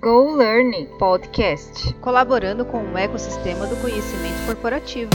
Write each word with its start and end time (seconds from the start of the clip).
Go 0.00 0.36
Learning 0.36 0.86
Podcast. 0.96 1.92
colaborando 1.94 2.64
com 2.64 2.78
o 2.84 2.96
ecossistema 2.96 3.66
do 3.66 3.74
conhecimento 3.78 4.46
corporativo. 4.46 5.10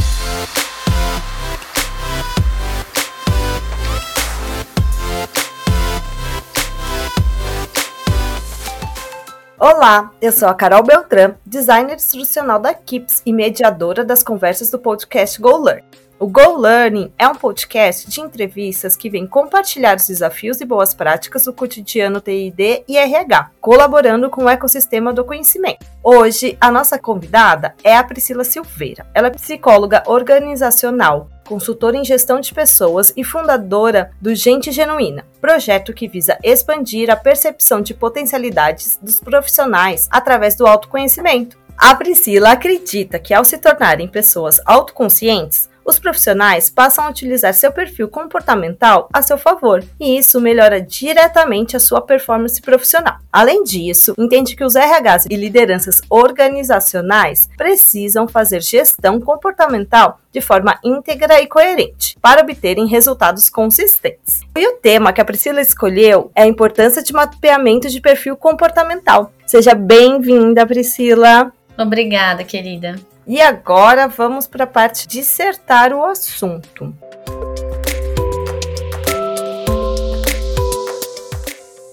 Olá, 9.58 10.12
eu 10.22 10.34
sou 10.34 10.50
a 10.50 10.54
Carol 10.54 10.84
Beltrán, 10.84 11.36
designer 11.46 11.96
instrucional 11.96 12.60
da 12.60 12.74
Kips 12.74 13.22
e 13.26 13.32
mediadora 13.32 14.04
das 14.04 14.22
conversas 14.22 14.70
do 14.70 14.78
podcast 14.78 15.40
Go 15.40 15.56
Learn. 15.56 15.82
O 16.20 16.28
Go 16.28 16.56
Learning 16.58 17.12
é 17.18 17.28
um 17.28 17.34
podcast 17.34 18.10
de 18.10 18.22
entrevistas 18.22 18.96
que 18.96 19.10
vem 19.10 19.26
compartilhar 19.26 19.98
os 19.98 20.08
desafios 20.08 20.62
e 20.62 20.66
boas 20.66 20.94
práticas 20.94 21.46
do 21.46 21.54
cotidiano 21.54 22.22
TID 22.22 22.84
e 22.88 22.98
RH, 22.98 23.50
colaborando 23.60 24.30
com 24.30 24.46
o 24.46 24.50
ecossistema 24.50 25.12
do 25.12 25.26
conhecimento. 25.26 25.86
Hoje, 26.04 26.56
a 26.62 26.72
nossa 26.72 27.00
convidada 27.00 27.74
é 27.84 27.98
a 27.98 28.04
Priscila 28.04 28.44
Silveira. 28.44 29.08
Ela 29.14 29.28
é 29.28 29.32
psicóloga 29.32 30.04
organizacional, 30.06 31.30
consultora 31.48 31.98
em 31.98 32.06
gestão 32.06 32.40
de 32.40 32.54
pessoas 32.54 33.12
e 33.18 33.24
fundadora 33.24 34.12
do 34.22 34.36
Gente 34.36 34.72
Genuína, 34.72 35.26
projeto 35.42 35.94
que 35.94 36.08
visa 36.08 36.38
expandir 36.44 37.10
a 37.10 37.16
percepção 37.16 37.82
de 37.82 37.94
potencialidades 37.94 39.00
dos 39.02 39.20
profissionais 39.20 40.08
através 40.12 40.56
do 40.56 40.68
autoconhecimento. 40.68 41.58
A 41.76 41.96
Priscila 41.96 42.52
acredita 42.52 43.18
que 43.18 43.34
ao 43.34 43.44
se 43.44 43.58
tornarem 43.58 44.08
pessoas 44.08 44.62
autoconscientes, 44.64 45.73
os 45.86 46.00
profissionais 46.00 46.70
passam 46.70 47.06
a 47.06 47.10
utilizar 47.10 47.54
seu 47.54 47.72
perfil 47.72 48.08
comportamental 48.08 49.10
a 49.14 49.22
seu 49.22 49.38
favor, 49.38 49.84
e 50.00 50.18
isso 50.18 50.40
melhora 50.40 50.82
diretamente 50.82 51.76
a 51.76 51.80
sua 51.80 52.02
performance 52.02 52.62
profissional. 52.62 53.18
Além 53.32 53.64
disso, 53.64 54.14
entende 54.18 54.56
que 54.56 54.64
os 54.64 54.76
RHs 54.76 55.26
e 55.30 55.36
lideranças 55.36 56.02
organizacionais 56.10 57.50
precisam 57.58 58.28
fazer 58.28 58.62
gestão 58.62 59.20
comportamental 59.20 60.20
de 60.32 60.42
forma 60.42 60.80
íntegra 60.84 61.42
e 61.42 61.48
coerente 61.48 62.18
para 62.22 62.42
obterem 62.42 62.88
resultados 62.88 63.50
consistentes. 63.50 64.42
E 64.56 64.68
o 64.68 64.78
tema 64.78 65.14
que 65.14 65.22
a 65.22 65.26
Priscila 65.26 65.62
escolheu 65.62 66.32
é 66.36 66.44
a 66.44 66.48
importância 66.48 67.04
de 67.04 67.14
mapeamento 67.14 67.90
de 67.90 68.02
perfil 68.02 68.36
comportamental. 68.36 69.32
Seja 69.46 69.76
bem-vinda, 69.76 70.66
Priscila! 70.66 71.52
Obrigada, 71.78 72.44
querida. 72.44 72.96
E 73.26 73.42
agora 73.42 74.08
vamos 74.08 74.48
para 74.48 74.66
a 74.66 74.68
parte 74.68 75.08
de 75.08 75.20
dissertar 75.20 75.94
o 75.94 76.04
assunto. 76.04 76.94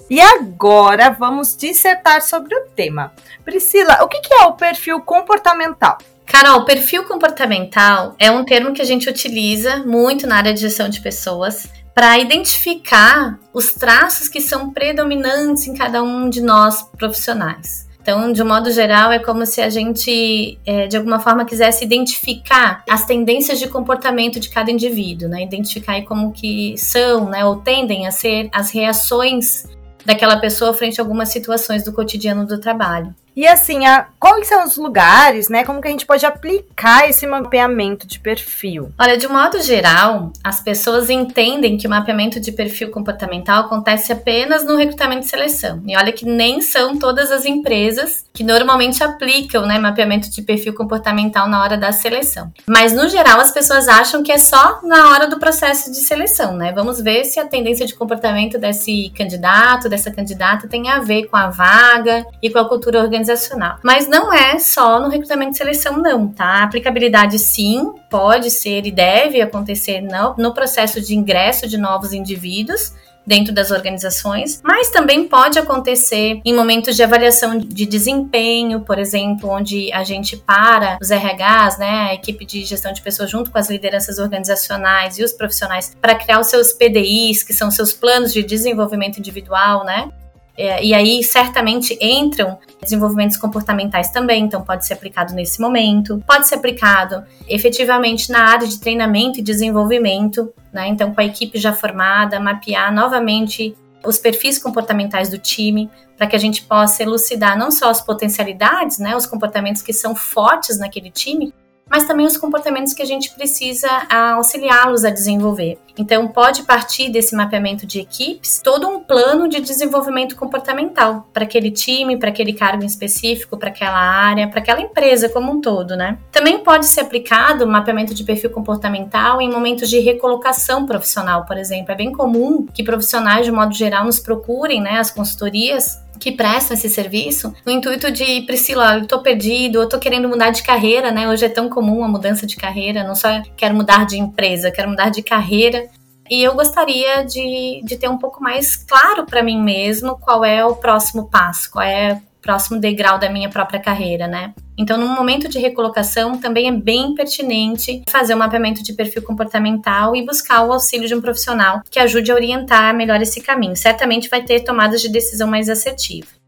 E 0.08 0.20
agora 0.20 1.10
vamos 1.10 1.56
dissertar 1.56 2.20
sobre 2.20 2.52
o 2.56 2.66
tema. 2.74 3.12
Priscila, 3.44 4.02
o 4.02 4.08
que 4.08 4.34
é 4.34 4.42
o 4.42 4.54
perfil 4.54 5.00
comportamental? 5.02 5.98
Carol, 6.26 6.64
perfil 6.64 7.04
comportamental 7.04 8.16
é 8.18 8.28
um 8.30 8.44
termo 8.44 8.72
que 8.72 8.82
a 8.82 8.84
gente 8.84 9.08
utiliza 9.08 9.78
muito 9.78 10.26
na 10.26 10.36
área 10.36 10.52
de 10.52 10.60
gestão 10.60 10.88
de 10.88 11.00
pessoas 11.00 11.68
para 11.94 12.18
identificar 12.18 13.38
os 13.52 13.72
traços 13.72 14.28
que 14.28 14.40
são 14.40 14.72
predominantes 14.72 15.68
em 15.68 15.74
cada 15.74 16.02
um 16.02 16.28
de 16.28 16.40
nós 16.40 16.82
profissionais. 16.96 17.89
Então, 18.10 18.32
de 18.32 18.42
um 18.42 18.46
modo 18.48 18.72
geral, 18.72 19.12
é 19.12 19.20
como 19.20 19.46
se 19.46 19.60
a 19.60 19.70
gente, 19.70 20.58
é, 20.66 20.88
de 20.88 20.96
alguma 20.96 21.20
forma, 21.20 21.44
quisesse 21.44 21.84
identificar 21.84 22.82
as 22.90 23.06
tendências 23.06 23.60
de 23.60 23.68
comportamento 23.68 24.40
de 24.40 24.48
cada 24.48 24.68
indivíduo, 24.68 25.28
né? 25.28 25.44
Identificar 25.44 26.02
como 26.02 26.32
que 26.32 26.74
são, 26.76 27.30
né, 27.30 27.44
ou 27.44 27.58
tendem 27.58 28.08
a 28.08 28.10
ser 28.10 28.48
as 28.52 28.72
reações 28.72 29.64
daquela 30.04 30.38
pessoa 30.40 30.74
frente 30.74 31.00
a 31.00 31.04
algumas 31.04 31.28
situações 31.28 31.84
do 31.84 31.92
cotidiano 31.92 32.44
do 32.44 32.58
trabalho. 32.58 33.14
E 33.40 33.46
assim, 33.46 33.86
a, 33.86 34.06
quais 34.18 34.48
são 34.48 34.66
os 34.66 34.76
lugares, 34.76 35.48
né? 35.48 35.64
Como 35.64 35.80
que 35.80 35.88
a 35.88 35.90
gente 35.90 36.04
pode 36.04 36.26
aplicar 36.26 37.08
esse 37.08 37.26
mapeamento 37.26 38.06
de 38.06 38.20
perfil? 38.20 38.92
Olha, 39.00 39.16
de 39.16 39.26
modo 39.26 39.62
geral, 39.62 40.30
as 40.44 40.60
pessoas 40.60 41.08
entendem 41.08 41.78
que 41.78 41.86
o 41.86 41.90
mapeamento 41.90 42.38
de 42.38 42.52
perfil 42.52 42.90
comportamental 42.90 43.64
acontece 43.64 44.12
apenas 44.12 44.62
no 44.62 44.76
recrutamento 44.76 45.24
e 45.24 45.30
seleção. 45.30 45.82
E 45.86 45.96
olha 45.96 46.12
que 46.12 46.26
nem 46.26 46.60
são 46.60 46.98
todas 46.98 47.32
as 47.32 47.46
empresas 47.46 48.26
que 48.30 48.44
normalmente 48.44 49.02
aplicam, 49.02 49.64
né, 49.64 49.78
mapeamento 49.78 50.30
de 50.30 50.42
perfil 50.42 50.74
comportamental 50.74 51.48
na 51.48 51.62
hora 51.62 51.78
da 51.78 51.92
seleção. 51.92 52.52
Mas 52.66 52.92
no 52.92 53.08
geral, 53.08 53.40
as 53.40 53.50
pessoas 53.50 53.88
acham 53.88 54.22
que 54.22 54.30
é 54.30 54.38
só 54.38 54.80
na 54.82 55.12
hora 55.12 55.26
do 55.26 55.38
processo 55.38 55.90
de 55.90 56.00
seleção, 56.00 56.54
né? 56.54 56.72
Vamos 56.74 57.00
ver 57.00 57.24
se 57.24 57.40
a 57.40 57.46
tendência 57.46 57.86
de 57.86 57.94
comportamento 57.94 58.58
desse 58.58 59.10
candidato, 59.16 59.88
dessa 59.88 60.10
candidata 60.10 60.68
tem 60.68 60.90
a 60.90 60.98
ver 60.98 61.24
com 61.28 61.38
a 61.38 61.48
vaga 61.48 62.26
e 62.42 62.50
com 62.50 62.58
a 62.58 62.68
cultura 62.68 63.00
organizacional 63.00 63.29
organizacional. 63.30 63.78
Mas 63.82 64.08
não 64.08 64.32
é 64.32 64.58
só 64.58 65.00
no 65.00 65.08
recrutamento 65.08 65.52
e 65.52 65.56
seleção, 65.56 65.96
não, 65.96 66.28
tá? 66.28 66.44
A 66.44 66.62
aplicabilidade, 66.64 67.38
sim, 67.38 67.92
pode 68.10 68.50
ser 68.50 68.86
e 68.86 68.90
deve 68.90 69.40
acontecer 69.40 70.00
no, 70.00 70.34
no 70.36 70.54
processo 70.54 71.00
de 71.00 71.14
ingresso 71.14 71.68
de 71.68 71.78
novos 71.78 72.12
indivíduos 72.12 72.92
dentro 73.26 73.52
das 73.52 73.70
organizações, 73.70 74.60
mas 74.64 74.90
também 74.90 75.28
pode 75.28 75.58
acontecer 75.58 76.40
em 76.44 76.54
momentos 76.54 76.96
de 76.96 77.02
avaliação 77.02 77.58
de 77.58 77.86
desempenho, 77.86 78.80
por 78.80 78.98
exemplo, 78.98 79.50
onde 79.50 79.92
a 79.92 80.02
gente 80.02 80.38
para 80.38 80.98
os 81.00 81.10
RHs, 81.10 81.78
né, 81.78 82.08
a 82.08 82.14
equipe 82.14 82.44
de 82.46 82.64
gestão 82.64 82.92
de 82.92 83.02
pessoas 83.02 83.30
junto 83.30 83.50
com 83.50 83.58
as 83.58 83.68
lideranças 83.68 84.18
organizacionais 84.18 85.18
e 85.18 85.22
os 85.22 85.32
profissionais 85.32 85.94
para 86.00 86.14
criar 86.14 86.40
os 86.40 86.48
seus 86.48 86.72
PDIs, 86.72 87.42
que 87.42 87.52
são 87.52 87.70
seus 87.70 87.92
planos 87.92 88.32
de 88.32 88.42
desenvolvimento 88.42 89.18
individual, 89.18 89.84
né? 89.84 90.10
É, 90.60 90.84
e 90.84 90.92
aí, 90.92 91.24
certamente, 91.24 91.96
entram 92.02 92.58
desenvolvimentos 92.82 93.38
comportamentais 93.38 94.10
também, 94.10 94.44
então 94.44 94.60
pode 94.60 94.86
ser 94.86 94.92
aplicado 94.92 95.32
nesse 95.32 95.58
momento. 95.58 96.22
Pode 96.26 96.46
ser 96.46 96.56
aplicado 96.56 97.24
efetivamente 97.48 98.30
na 98.30 98.40
área 98.40 98.68
de 98.68 98.78
treinamento 98.78 99.38
e 99.38 99.42
desenvolvimento, 99.42 100.52
né? 100.70 100.86
Então, 100.88 101.14
com 101.14 101.20
a 101.22 101.24
equipe 101.24 101.58
já 101.58 101.72
formada, 101.72 102.38
mapear 102.38 102.92
novamente 102.94 103.74
os 104.04 104.18
perfis 104.18 104.58
comportamentais 104.58 105.30
do 105.30 105.38
time, 105.38 105.90
para 106.14 106.26
que 106.26 106.36
a 106.36 106.38
gente 106.38 106.62
possa 106.64 107.02
elucidar 107.02 107.58
não 107.58 107.70
só 107.70 107.88
as 107.88 108.02
potencialidades, 108.02 108.98
né, 108.98 109.16
os 109.16 109.24
comportamentos 109.24 109.80
que 109.80 109.92
são 109.94 110.14
fortes 110.14 110.78
naquele 110.78 111.10
time, 111.10 111.54
mas 111.90 112.04
também 112.04 112.24
os 112.24 112.36
comportamentos 112.36 112.94
que 112.94 113.02
a 113.02 113.06
gente 113.06 113.32
precisa 113.32 113.88
auxiliá-los 114.34 115.04
a 115.04 115.10
desenvolver. 115.10 115.78
Então, 115.98 116.28
pode 116.28 116.62
partir 116.62 117.10
desse 117.10 117.34
mapeamento 117.34 117.84
de 117.84 117.98
equipes 118.00 118.60
todo 118.62 118.88
um 118.88 119.00
plano 119.00 119.48
de 119.48 119.60
desenvolvimento 119.60 120.36
comportamental 120.36 121.28
para 121.32 121.44
aquele 121.44 121.70
time, 121.70 122.16
para 122.16 122.30
aquele 122.30 122.52
cargo 122.52 122.84
específico, 122.84 123.58
para 123.58 123.68
aquela 123.68 123.98
área, 123.98 124.48
para 124.48 124.60
aquela 124.60 124.80
empresa 124.80 125.28
como 125.28 125.52
um 125.52 125.60
todo, 125.60 125.96
né? 125.96 126.16
Também 126.30 126.60
pode 126.60 126.86
ser 126.86 127.00
aplicado 127.00 127.64
o 127.64 127.68
mapeamento 127.68 128.14
de 128.14 128.24
perfil 128.24 128.50
comportamental 128.50 129.42
em 129.42 129.50
momentos 129.50 129.90
de 129.90 129.98
recolocação 129.98 130.86
profissional, 130.86 131.44
por 131.44 131.58
exemplo. 131.58 131.92
É 131.92 131.96
bem 131.96 132.12
comum 132.12 132.66
que 132.72 132.84
profissionais, 132.84 133.44
de 133.44 133.52
modo 133.52 133.74
geral, 133.74 134.04
nos 134.04 134.20
procurem, 134.20 134.80
né, 134.80 134.98
as 134.98 135.10
consultorias 135.10 135.98
que 136.20 136.30
prestam 136.30 136.76
esse 136.76 136.88
serviço 136.88 137.52
no 137.64 137.72
intuito 137.72 138.12
de, 138.12 138.42
Priscila, 138.42 138.98
eu 138.98 139.06
tô 139.06 139.20
perdido, 139.22 139.80
eu 139.80 139.88
tô 139.88 139.98
querendo 139.98 140.28
mudar 140.28 140.50
de 140.50 140.62
carreira, 140.62 141.10
né? 141.10 141.28
Hoje 141.28 141.46
é 141.46 141.48
tão 141.48 141.68
comum 141.68 142.04
a 142.04 142.08
mudança 142.08 142.46
de 142.46 142.56
carreira, 142.56 143.02
não 143.02 143.14
só 143.14 143.28
quero 143.56 143.74
mudar 143.74 144.04
de 144.04 144.18
empresa, 144.18 144.70
quero 144.70 144.90
mudar 144.90 145.08
de 145.08 145.22
carreira. 145.22 145.88
E 146.30 146.42
eu 146.44 146.54
gostaria 146.54 147.24
de, 147.24 147.80
de 147.82 147.96
ter 147.96 148.08
um 148.08 148.18
pouco 148.18 148.40
mais 148.40 148.76
claro 148.76 149.26
para 149.26 149.42
mim 149.42 149.60
mesmo 149.60 150.16
qual 150.16 150.44
é 150.44 150.64
o 150.64 150.76
próximo 150.76 151.28
passo, 151.28 151.70
qual 151.72 151.84
é 151.84 152.20
próximo 152.40 152.80
degrau 152.80 153.18
da 153.18 153.30
minha 153.30 153.48
própria 153.48 153.80
carreira, 153.80 154.26
né? 154.26 154.54
Então, 154.78 154.96
num 154.96 155.14
momento 155.14 155.48
de 155.48 155.58
recolocação, 155.58 156.38
também 156.38 156.68
é 156.68 156.72
bem 156.72 157.14
pertinente 157.14 158.02
fazer 158.08 158.34
um 158.34 158.38
mapeamento 158.38 158.82
de 158.82 158.94
perfil 158.94 159.22
comportamental 159.22 160.16
e 160.16 160.24
buscar 160.24 160.62
o 160.62 160.72
auxílio 160.72 161.06
de 161.06 161.14
um 161.14 161.20
profissional 161.20 161.82
que 161.90 161.98
ajude 161.98 162.32
a 162.32 162.34
orientar 162.34 162.94
melhor 162.94 163.20
esse 163.20 163.40
caminho. 163.40 163.76
Certamente 163.76 164.28
vai 164.28 164.42
ter 164.42 164.60
tomadas 164.60 165.02
de 165.02 165.08
decisão 165.08 165.46
mais 165.46 165.68
assertivas. 165.68 166.40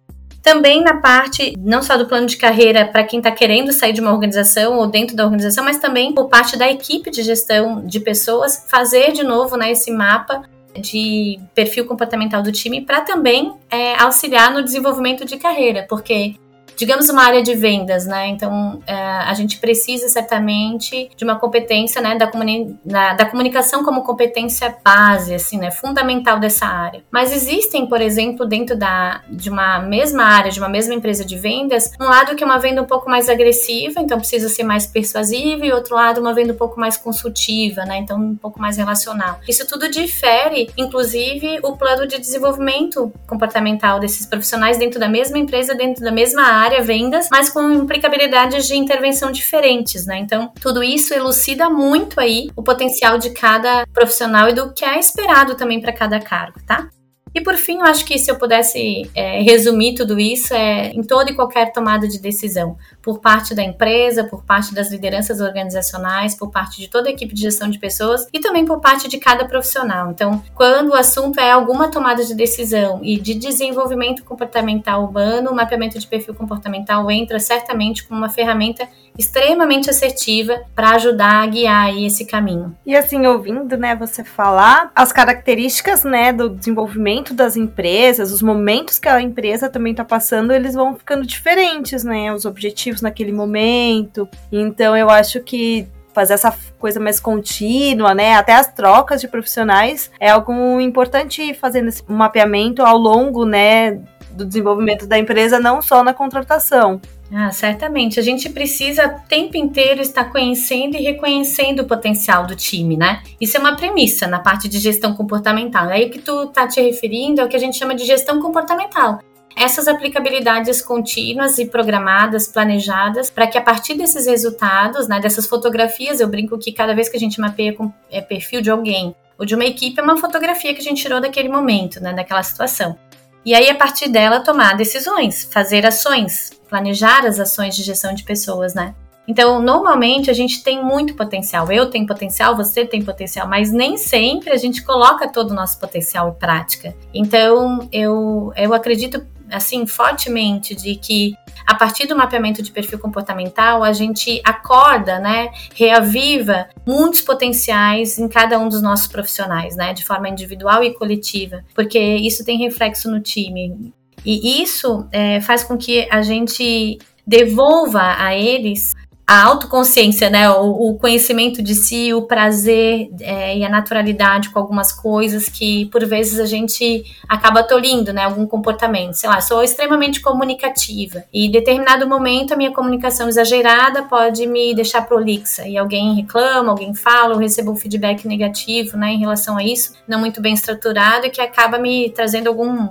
Também 0.42 0.82
na 0.82 0.97
parte, 0.97 1.54
não 1.56 1.82
só 1.82 1.97
do 1.97 2.06
plano 2.06 2.26
de 2.26 2.36
carreira 2.36 2.84
para 2.84 3.04
quem 3.04 3.21
está 3.21 3.30
querendo 3.30 3.72
sair 3.72 3.92
de 3.92 4.00
uma 4.00 4.12
organização 4.12 4.77
ou 4.77 4.89
dentro 4.89 5.15
da 5.15 5.24
organização, 5.24 5.65
mas 5.65 5.78
também 5.78 6.12
por 6.12 6.28
parte 6.28 6.56
da 6.56 6.68
equipe 6.68 7.12
de 7.12 7.22
gestão 7.22 7.86
de 7.86 8.00
pessoas, 8.00 8.66
fazer 8.68 9.12
de 9.12 9.22
novo 9.22 9.56
né, 9.56 9.71
esse 9.71 9.92
mapa 9.92 10.42
de 10.80 11.39
perfil 11.54 11.86
comportamental 11.86 12.42
do 12.42 12.53
time 12.53 12.80
para 12.80 13.01
também 13.01 13.54
é, 13.71 13.95
auxiliar 14.01 14.53
no 14.53 14.63
desenvolvimento 14.63 15.24
de 15.24 15.36
carreira, 15.36 15.86
porque 15.89 16.34
digamos, 16.77 17.09
uma 17.09 17.22
área 17.22 17.42
de 17.42 17.54
vendas, 17.54 18.07
né? 18.07 18.28
Então, 18.28 18.83
é, 18.86 18.95
a 18.95 19.34
gente 19.34 19.59
precisa 19.59 20.09
certamente 20.09 21.10
de 21.16 21.24
uma 21.24 21.36
competência, 21.36 22.01
né, 22.01 22.16
da, 22.16 22.27
comuni 22.27 22.77
da, 22.84 23.24
comunicação 23.27 23.84
como 23.84 24.03
competência 24.03 24.74
base, 24.84 25.34
assim, 25.34 25.59
né, 25.59 25.71
fundamental 25.71 26.39
dessa 26.39 26.66
área. 26.66 27.03
Mas 27.10 27.33
existem, 27.33 27.86
por 27.86 28.01
exemplo, 28.01 28.47
dentro 28.47 28.77
da, 28.77 29.22
de 29.28 29.51
uma 29.51 29.78
mesma 29.78 30.24
área, 30.24 30.51
de 30.51 30.59
uma 30.59 30.69
mesma 30.69 30.95
empresa 30.95 31.24
de 31.24 31.36
vendas, 31.36 31.92
um 32.01 32.04
lado 32.04 32.34
que 32.34 32.42
é 32.42 32.47
uma 32.47 32.59
venda 32.59 32.83
um 32.83 32.86
pouco 32.86 33.09
mais 33.09 33.28
agressiva, 33.28 34.01
então 34.01 34.18
precisa 34.18 34.48
ser 34.48 34.63
mais 34.63 34.86
persuasiva, 34.86 35.65
e 35.65 35.72
outro 35.72 35.95
lado 35.95 36.21
uma 36.21 36.34
venda 36.34 36.53
um 36.53 36.57
pouco 36.57 36.78
mais 36.78 36.97
consultiva, 36.97 37.84
né, 37.84 37.98
então 37.98 38.18
um 38.18 38.36
pouco 38.36 38.60
mais 38.60 38.77
relacional. 38.77 39.41
Isso 39.48 39.66
tudo 39.66 39.91
difere, 39.91 40.71
inclusive, 40.77 41.60
o 41.63 41.77
plano 41.77 42.07
de 42.07 42.18
desenvolvimento 42.18 43.13
comportamental 43.27 43.98
desses 44.01 44.27
profissionais 44.27 44.78
dentro 44.78 44.98
da 44.98 45.09
mesma 45.09 45.39
empresa, 45.39 45.75
dentro 45.75 46.03
da 46.03 46.10
mesma 46.10 46.42
área, 46.42 46.61
vendas, 46.82 47.28
mas 47.30 47.50
com 47.50 47.72
implicabilidades 47.72 48.66
de 48.66 48.76
intervenção 48.76 49.30
diferentes, 49.30 50.06
né? 50.06 50.18
Então, 50.18 50.53
tudo 50.60 50.82
isso 50.82 51.14
elucida 51.14 51.68
muito 51.68 52.20
aí 52.20 52.50
o 52.56 52.62
potencial 52.62 53.18
de 53.18 53.30
cada 53.30 53.86
profissional 53.88 54.48
e 54.48 54.53
do 54.53 54.72
que 54.72 54.84
é 54.84 54.98
esperado 54.98 55.54
também 55.54 55.80
para 55.80 55.92
cada 55.92 56.20
cargo, 56.20 56.60
tá? 56.66 56.88
E 57.34 57.41
por 57.41 57.56
fim, 57.56 57.78
eu 57.78 57.84
acho 57.84 58.04
que 58.04 58.18
se 58.18 58.30
eu 58.30 58.36
pudesse 58.36 59.09
é, 59.14 59.41
resumir 59.41 59.94
tudo 59.94 60.20
isso, 60.20 60.53
é 60.53 60.88
em 60.88 61.03
toda 61.03 61.30
e 61.30 61.34
qualquer 61.34 61.72
tomada 61.72 62.06
de 62.06 62.20
decisão, 62.20 62.76
por 63.03 63.19
parte 63.19 63.54
da 63.54 63.63
empresa, 63.63 64.25
por 64.25 64.45
parte 64.45 64.75
das 64.75 64.91
lideranças 64.91 65.41
organizacionais, 65.41 66.34
por 66.34 66.51
parte 66.51 66.81
de 66.81 66.89
toda 66.89 67.09
a 67.09 67.13
equipe 67.13 67.34
de 67.34 67.43
gestão 67.43 67.69
de 67.69 67.78
pessoas 67.78 68.27
e 68.33 68.41
também 68.41 68.65
por 68.65 68.81
parte 68.81 69.09
de 69.09 69.19
cada 69.19 69.45
profissional. 69.45 70.10
Então, 70.10 70.43
quando 70.54 70.91
o 70.91 70.95
assunto 70.95 71.41
é 71.41 71.51
alguma 71.51 71.91
tomada 71.91 72.25
de 72.25 72.34
decisão 72.34 73.01
e 73.03 73.19
de 73.19 73.34
desenvolvimento 73.34 74.25
comportamental 74.25 75.04
humano, 75.04 75.51
o 75.51 75.54
mapeamento 75.54 75.99
de 75.99 76.07
perfil 76.07 76.34
comportamental 76.34 77.10
entra 77.10 77.41
certamente 77.41 78.04
como 78.04 78.21
uma 78.21 78.28
ferramenta 78.28 78.89
extremamente 79.19 79.91
assertiva 79.91 80.63
para 80.75 80.93
ajudar 80.93 81.43
a 81.43 81.47
guiar 81.47 81.97
esse 81.97 82.25
caminho. 82.25 82.77
E 82.84 82.97
assim, 82.97 83.27
ouvindo, 83.27 83.77
né, 83.77 83.95
você 83.95 84.25
falar 84.25 84.91
as 84.95 85.13
características, 85.13 86.04
né, 86.04 86.33
do 86.33 86.49
desenvolvimento 86.49 87.34
das 87.34 87.57
empresas, 87.57 88.33
os 88.33 88.43
momentos 88.43 88.99
que 88.99 89.09
a 89.09 89.21
empresa 89.21 89.69
também 89.69 89.93
está 89.93 90.04
passando, 90.04 90.53
eles 90.53 90.75
vão 90.75 90.95
ficando 90.95 91.27
diferentes, 91.27 92.04
né, 92.04 92.33
os 92.33 92.45
objetivos 92.45 92.91
naquele 93.00 93.33
momento. 93.33 94.28
Então, 94.50 94.97
eu 94.97 95.09
acho 95.09 95.41
que 95.41 95.86
fazer 96.12 96.34
essa 96.34 96.54
coisa 96.78 97.00
mais 97.00 97.18
contínua, 97.18 98.15
né? 98.15 98.34
Até 98.34 98.54
as 98.54 98.66
trocas 98.66 99.21
de 99.21 99.28
profissionais 99.28 100.10
é 100.21 100.30
algo 100.30 100.80
importante 100.80 101.54
fazendo 101.54 101.89
esse 101.89 102.03
mapeamento 102.06 102.83
ao 102.83 102.98
longo, 102.98 103.47
né, 103.47 103.98
do 104.33 104.44
desenvolvimento 104.44 105.06
da 105.06 105.18
empresa, 105.18 105.59
não 105.59 105.80
só 105.80 106.03
na 106.03 106.12
contratação. 106.12 107.00
Ah, 107.34 107.50
certamente. 107.50 108.21
A 108.21 108.22
gente 108.22 108.50
precisa 108.50 109.06
o 109.06 109.28
tempo 109.28 109.56
inteiro 109.56 110.03
estar 110.03 110.24
conhecendo 110.24 110.97
e 110.97 111.03
reconhecendo 111.03 111.80
o 111.80 111.86
potencial 111.86 112.47
do 112.47 112.54
time, 112.54 112.94
né? 112.94 113.22
Isso 113.41 113.56
é 113.56 113.60
uma 113.60 113.74
premissa 113.74 114.27
na 114.27 114.39
parte 114.39 114.68
de 114.68 114.78
gestão 114.78 115.15
comportamental. 115.15 115.89
Aí 115.89 116.06
o 116.06 116.10
que 116.10 116.18
tu 116.18 116.48
tá 116.48 116.66
te 116.66 116.80
referindo 116.80 117.41
é 117.41 117.44
o 117.44 117.48
que 117.48 117.56
a 117.56 117.59
gente 117.59 117.78
chama 117.78 117.94
de 117.94 118.04
gestão 118.04 118.41
comportamental. 118.41 119.21
Essas 119.57 119.89
aplicabilidades 119.89 120.83
contínuas 120.83 121.59
e 121.59 121.66
programadas, 121.66 122.49
planejadas, 122.49 123.31
para 123.31 123.47
que 123.47 123.59
a 123.59 123.63
partir 123.63 123.95
desses 123.95 124.27
resultados, 124.27 125.09
né, 125.09 125.21
dessas 125.21 125.47
fotografias, 125.47 126.21
eu 126.21 126.28
brinco 126.28 126.59
que 126.59 126.72
cada 126.72 126.95
vez 126.95 127.09
que 127.09 127.16
a 127.16 127.21
gente 127.21 127.41
mapeia 127.41 127.72
com 127.72 127.93
é, 128.10 128.21
perfil 128.21 128.60
de 128.63 128.71
alguém 128.71 129.15
ou 129.39 129.45
de 129.45 129.54
uma 129.54 129.65
equipe, 129.65 129.99
é 129.99 130.03
uma 130.03 130.16
fotografia 130.16 130.75
que 130.75 130.81
a 130.81 130.84
gente 130.84 131.03
tirou 131.03 131.21
daquele 131.21 131.49
momento, 131.49 132.01
né, 132.01 132.13
daquela 132.13 132.43
situação. 132.43 132.97
E 133.45 133.54
aí, 133.54 133.69
a 133.69 133.75
partir 133.75 134.09
dela, 134.09 134.41
tomar 134.41 134.77
decisões, 134.77 135.49
fazer 135.51 135.84
ações, 135.84 136.53
planejar 136.69 137.27
as 137.27 137.41
ações 137.41 137.75
de 137.75 137.83
gestão 137.83 138.15
de 138.15 138.22
pessoas, 138.22 138.72
né? 138.72 138.95
Então, 139.27 139.60
normalmente 139.60 140.31
a 140.31 140.34
gente 140.34 140.63
tem 140.63 140.83
muito 140.83 141.15
potencial. 141.15 141.71
Eu 141.71 141.89
tenho 141.91 142.07
potencial, 142.07 142.57
você 142.57 142.84
tem 142.84 143.03
potencial, 143.03 143.49
mas 143.49 143.71
nem 143.71 143.97
sempre 143.97 144.51
a 144.51 144.57
gente 144.57 144.83
coloca 144.83 145.28
todo 145.28 145.53
o 145.53 145.54
nosso 145.54 145.78
potencial 145.78 146.31
em 146.31 146.34
prática. 146.34 146.95
Então, 147.15 147.89
eu, 147.93 148.53
eu 148.57 148.75
acredito 148.75 149.25
assim 149.53 149.87
fortemente 149.87 150.75
de 150.75 150.97
que 150.97 151.34
a 151.66 151.75
partir 151.75 152.07
do 152.07 152.16
mapeamento 152.16 152.63
de 152.63 152.72
perfil 152.72 152.99
comportamental 152.99 153.84
a 153.84 153.93
gente 153.93 154.41
acorda, 154.45 155.19
né, 155.19 155.51
reaviva 155.75 156.69
muitos 156.87 157.21
potenciais 157.21 158.19
em 158.19 158.28
cada 158.28 158.59
um 158.59 158.69
dos 158.69 158.83
nossos 158.83 159.07
profissionais, 159.07 159.77
né, 159.77 159.93
de 159.93 160.04
forma 160.04 160.28
individual 160.28 160.83
e 160.83 160.95
coletiva, 160.95 161.65
porque 161.75 161.99
isso 161.99 162.45
tem 162.45 162.59
reflexo 162.59 163.10
no 163.10 163.21
time. 163.21 163.93
E 164.25 164.63
isso 164.63 165.07
é, 165.10 165.41
faz 165.41 165.65
com 165.65 165.77
que 165.77 166.09
a 166.10 166.22
gente 166.22 166.99
devolva 167.27 168.16
a 168.19 168.34
eles 168.34 168.93
a 169.32 169.44
autoconsciência, 169.44 170.28
né, 170.28 170.50
o, 170.50 170.90
o, 170.90 170.98
conhecimento 170.98 171.62
de 171.62 171.74
si, 171.74 172.12
o 172.12 172.20
prazer 172.20 173.08
é, 173.18 173.56
e 173.56 173.64
a 173.64 173.68
naturalidade 173.70 174.50
com 174.50 174.58
algumas 174.58 174.92
coisas 174.92 175.48
que 175.48 175.86
por 175.86 176.04
vezes 176.04 176.38
a 176.38 176.44
gente 176.44 177.02
acaba 177.26 177.62
tolindo, 177.62 178.12
né, 178.12 178.24
algum 178.24 178.46
comportamento. 178.46 179.14
Sei 179.14 179.30
lá, 179.30 179.40
sou 179.40 179.62
extremamente 179.62 180.20
comunicativa. 180.20 181.24
E 181.32 181.46
em 181.46 181.50
determinado 181.50 182.06
momento 182.06 182.52
a 182.52 182.56
minha 182.58 182.72
comunicação 182.72 183.26
exagerada 183.26 184.02
pode 184.02 184.46
me 184.46 184.74
deixar 184.74 185.00
prolixa. 185.06 185.66
E 185.66 185.78
alguém 185.78 186.14
reclama, 186.14 186.70
alguém 186.70 186.92
fala, 186.92 187.32
eu 187.32 187.38
recebo 187.38 187.72
um 187.72 187.76
feedback 187.76 188.28
negativo, 188.28 188.98
né, 188.98 189.12
em 189.12 189.18
relação 189.20 189.56
a 189.56 189.64
isso, 189.64 189.94
não 190.06 190.20
muito 190.20 190.42
bem 190.42 190.52
estruturado 190.52 191.24
e 191.24 191.30
que 191.30 191.40
acaba 191.40 191.78
me 191.78 192.10
trazendo 192.10 192.48
algum 192.48 192.90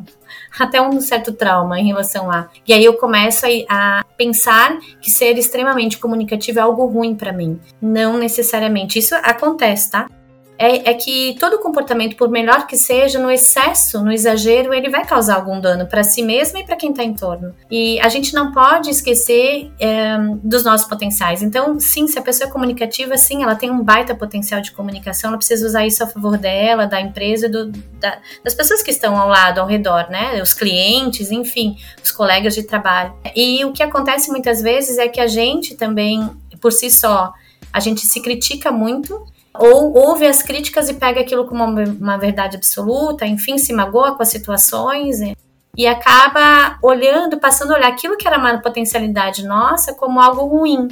até 0.59 0.81
um 0.81 0.99
certo 0.99 1.33
trauma 1.33 1.79
em 1.79 1.87
relação 1.87 2.31
a. 2.31 2.49
E 2.67 2.73
aí 2.73 2.83
eu 2.83 2.93
começo 2.93 3.45
a, 3.45 3.99
a 3.99 4.03
pensar 4.17 4.77
que 5.01 5.09
ser 5.09 5.37
extremamente 5.37 5.97
comunicativo 5.97 6.59
é 6.59 6.61
algo 6.61 6.85
ruim 6.85 7.15
para 7.15 7.31
mim. 7.31 7.59
Não 7.81 8.17
necessariamente. 8.17 8.99
Isso 8.99 9.15
acontece, 9.15 9.91
tá? 9.91 10.07
É, 10.61 10.91
é, 10.91 10.93
que 10.93 11.35
todo 11.39 11.57
comportamento, 11.57 12.15
por 12.15 12.29
melhor 12.29 12.67
que 12.67 12.77
seja, 12.77 13.17
no 13.17 13.31
excesso, 13.31 14.03
no 14.03 14.11
exagero, 14.11 14.71
ele 14.71 14.89
vai 14.89 15.03
causar 15.03 15.37
algum 15.37 15.59
dano 15.59 15.87
para 15.87 16.03
si 16.03 16.21
mesmo 16.21 16.59
e 16.59 16.63
para 16.63 16.75
quem 16.75 16.91
está 16.91 17.03
em 17.03 17.15
torno. 17.15 17.51
E 17.69 17.99
a 17.99 18.07
gente 18.09 18.31
não 18.35 18.51
pode 18.51 18.91
esquecer 18.91 19.71
é, 19.79 20.15
dos 20.43 20.63
nossos 20.63 20.87
potenciais. 20.87 21.41
Então, 21.41 21.79
sim, 21.79 22.05
se 22.05 22.19
a 22.19 22.21
pessoa 22.21 22.47
é 22.47 22.51
comunicativa, 22.51 23.17
sim, 23.17 23.41
ela 23.41 23.55
tem 23.55 23.71
um 23.71 23.83
baita 23.83 24.13
potencial 24.13 24.61
de 24.61 24.71
comunicação, 24.71 25.29
ela 25.29 25.37
precisa 25.37 25.65
usar 25.65 25.83
isso 25.83 26.03
a 26.03 26.07
favor 26.07 26.37
dela, 26.37 26.85
da 26.85 27.01
empresa, 27.01 27.49
do, 27.49 27.71
da, 27.99 28.19
das 28.43 28.53
pessoas 28.53 28.83
que 28.83 28.91
estão 28.91 29.17
ao 29.17 29.27
lado, 29.27 29.61
ao 29.61 29.65
redor, 29.65 30.11
né? 30.11 30.39
Os 30.43 30.53
clientes, 30.53 31.31
enfim, 31.31 31.75
os 32.03 32.11
colegas 32.11 32.53
de 32.53 32.61
trabalho. 32.61 33.15
E 33.35 33.65
o 33.65 33.71
que 33.71 33.81
acontece 33.81 34.29
muitas 34.29 34.61
vezes 34.61 34.99
é 34.99 35.07
que 35.07 35.19
a 35.19 35.25
gente 35.25 35.73
também, 35.73 36.29
por 36.59 36.71
si 36.71 36.91
só, 36.91 37.33
a 37.73 37.79
gente 37.79 38.01
se 38.01 38.21
critica 38.21 38.71
muito 38.71 39.25
ou 39.57 39.93
ouve 39.93 40.25
as 40.25 40.41
críticas 40.41 40.89
e 40.89 40.93
pega 40.93 41.21
aquilo 41.21 41.45
como 41.45 41.63
uma 41.63 42.17
verdade 42.17 42.55
absoluta, 42.55 43.25
enfim, 43.25 43.57
se 43.57 43.73
magoa 43.73 44.15
com 44.15 44.23
as 44.23 44.29
situações 44.29 45.19
e, 45.21 45.35
e 45.77 45.87
acaba 45.87 46.77
olhando, 46.81 47.39
passando 47.39 47.71
a 47.71 47.77
olhar 47.77 47.89
aquilo 47.89 48.17
que 48.17 48.27
era 48.27 48.37
uma 48.37 48.61
potencialidade 48.61 49.45
nossa 49.45 49.93
como 49.93 50.19
algo 50.19 50.45
ruim. 50.45 50.87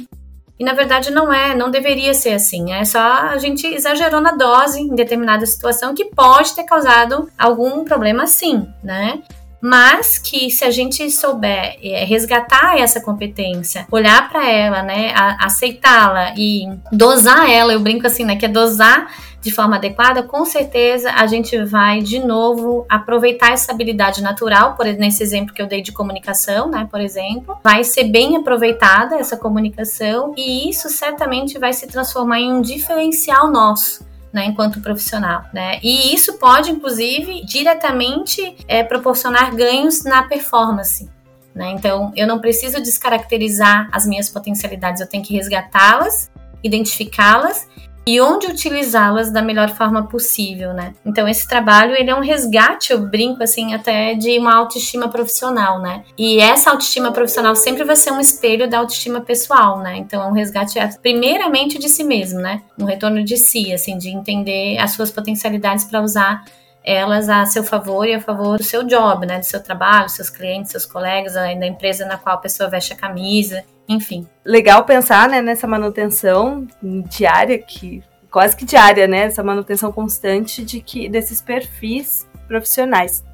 E 0.58 0.64
na 0.64 0.74
verdade 0.74 1.10
não 1.10 1.32
é, 1.32 1.54
não 1.54 1.70
deveria 1.70 2.12
ser 2.12 2.34
assim. 2.34 2.74
É 2.74 2.84
só 2.84 3.00
a 3.00 3.38
gente 3.38 3.66
exagerou 3.66 4.20
na 4.20 4.32
dose 4.32 4.78
em 4.78 4.94
determinada 4.94 5.46
situação 5.46 5.94
que 5.94 6.04
pode 6.04 6.54
ter 6.54 6.64
causado 6.64 7.30
algum 7.38 7.82
problema 7.82 8.26
sim, 8.26 8.68
né? 8.84 9.22
Mas 9.60 10.18
que 10.18 10.50
se 10.50 10.64
a 10.64 10.70
gente 10.70 11.10
souber 11.10 11.78
é, 11.82 12.04
resgatar 12.04 12.78
essa 12.78 13.00
competência, 13.00 13.86
olhar 13.90 14.30
para 14.30 14.48
ela, 14.48 14.82
né, 14.82 15.12
aceitá-la 15.38 16.34
e 16.36 16.66
dosar 16.90 17.50
ela, 17.50 17.72
eu 17.72 17.80
brinco 17.80 18.06
assim, 18.06 18.24
né, 18.24 18.36
que 18.36 18.46
é 18.46 18.48
dosar 18.48 19.08
de 19.40 19.50
forma 19.50 19.76
adequada, 19.76 20.22
com 20.22 20.44
certeza 20.44 21.12
a 21.12 21.26
gente 21.26 21.56
vai 21.64 22.00
de 22.00 22.18
novo 22.18 22.84
aproveitar 22.88 23.52
essa 23.52 23.72
habilidade 23.72 24.22
natural, 24.22 24.74
por 24.74 24.84
nesse 24.86 25.22
exemplo 25.22 25.54
que 25.54 25.62
eu 25.62 25.66
dei 25.66 25.80
de 25.80 25.92
comunicação, 25.92 26.70
né, 26.70 26.86
por 26.90 27.00
exemplo, 27.00 27.56
vai 27.64 27.82
ser 27.82 28.04
bem 28.04 28.36
aproveitada 28.36 29.16
essa 29.16 29.36
comunicação 29.36 30.34
e 30.36 30.68
isso 30.68 30.88
certamente 30.88 31.58
vai 31.58 31.72
se 31.72 31.86
transformar 31.86 32.40
em 32.40 32.52
um 32.52 32.60
diferencial 32.60 33.50
nosso 33.50 34.09
né, 34.32 34.44
enquanto 34.46 34.80
profissional, 34.80 35.44
né? 35.52 35.78
E 35.82 36.14
isso 36.14 36.38
pode, 36.38 36.70
inclusive, 36.70 37.44
diretamente 37.44 38.56
é, 38.68 38.82
proporcionar 38.82 39.54
ganhos 39.54 40.04
na 40.04 40.22
performance. 40.22 41.08
Né? 41.54 41.70
Então, 41.70 42.12
eu 42.14 42.26
não 42.26 42.38
preciso 42.38 42.80
descaracterizar 42.80 43.88
as 43.92 44.06
minhas 44.06 44.28
potencialidades, 44.28 45.00
eu 45.00 45.06
tenho 45.06 45.24
que 45.24 45.34
resgatá-las, 45.34 46.30
identificá-las 46.62 47.66
e 48.06 48.20
onde 48.20 48.46
utilizá-las 48.46 49.32
da 49.32 49.42
melhor 49.42 49.70
forma 49.70 50.06
possível, 50.06 50.72
né? 50.72 50.94
Então 51.04 51.28
esse 51.28 51.46
trabalho 51.46 51.94
ele 51.94 52.10
é 52.10 52.14
um 52.14 52.20
resgate, 52.20 52.92
eu 52.92 53.00
brinco 53.00 53.42
assim 53.42 53.74
até 53.74 54.14
de 54.14 54.38
uma 54.38 54.54
autoestima 54.56 55.08
profissional, 55.08 55.78
né? 55.80 56.02
E 56.16 56.40
essa 56.40 56.70
autoestima 56.70 57.12
profissional 57.12 57.54
sempre 57.54 57.84
vai 57.84 57.96
ser 57.96 58.10
um 58.12 58.20
espelho 58.20 58.68
da 58.68 58.78
autoestima 58.78 59.20
pessoal, 59.20 59.78
né? 59.78 59.96
Então 59.96 60.22
é 60.22 60.26
um 60.26 60.32
resgate 60.32 60.78
primeiramente 61.02 61.78
de 61.78 61.88
si 61.88 62.02
mesmo, 62.04 62.40
né? 62.40 62.62
Um 62.78 62.84
retorno 62.84 63.22
de 63.22 63.36
si, 63.36 63.72
assim, 63.72 63.98
de 63.98 64.08
entender 64.08 64.78
as 64.78 64.92
suas 64.92 65.10
potencialidades 65.10 65.84
para 65.84 66.00
usar 66.00 66.44
elas 66.82 67.28
a 67.28 67.44
seu 67.44 67.62
favor 67.62 68.06
e 68.06 68.14
a 68.14 68.20
favor 68.20 68.56
do 68.56 68.64
seu 68.64 68.82
job, 68.82 69.26
né, 69.26 69.38
do 69.38 69.44
seu 69.44 69.62
trabalho, 69.62 70.08
seus 70.08 70.30
clientes, 70.30 70.70
seus 70.70 70.86
colegas, 70.86 71.34
da 71.34 71.66
empresa 71.66 72.06
na 72.06 72.16
qual 72.16 72.36
a 72.36 72.38
pessoa 72.38 72.70
veste 72.70 72.92
a 72.92 72.96
camisa, 72.96 73.62
enfim. 73.90 74.24
Legal 74.44 74.84
pensar, 74.84 75.28
né, 75.28 75.42
nessa 75.42 75.66
manutenção 75.66 76.64
diária 77.08 77.58
que 77.58 78.02
quase 78.30 78.56
que 78.56 78.64
diária, 78.64 79.08
né, 79.08 79.24
essa 79.24 79.42
manutenção 79.42 79.90
constante 79.90 80.64
de 80.64 80.80
que 80.80 81.08
desses 81.08 81.42
perfis 81.42 82.24
profissionais. 82.46 83.24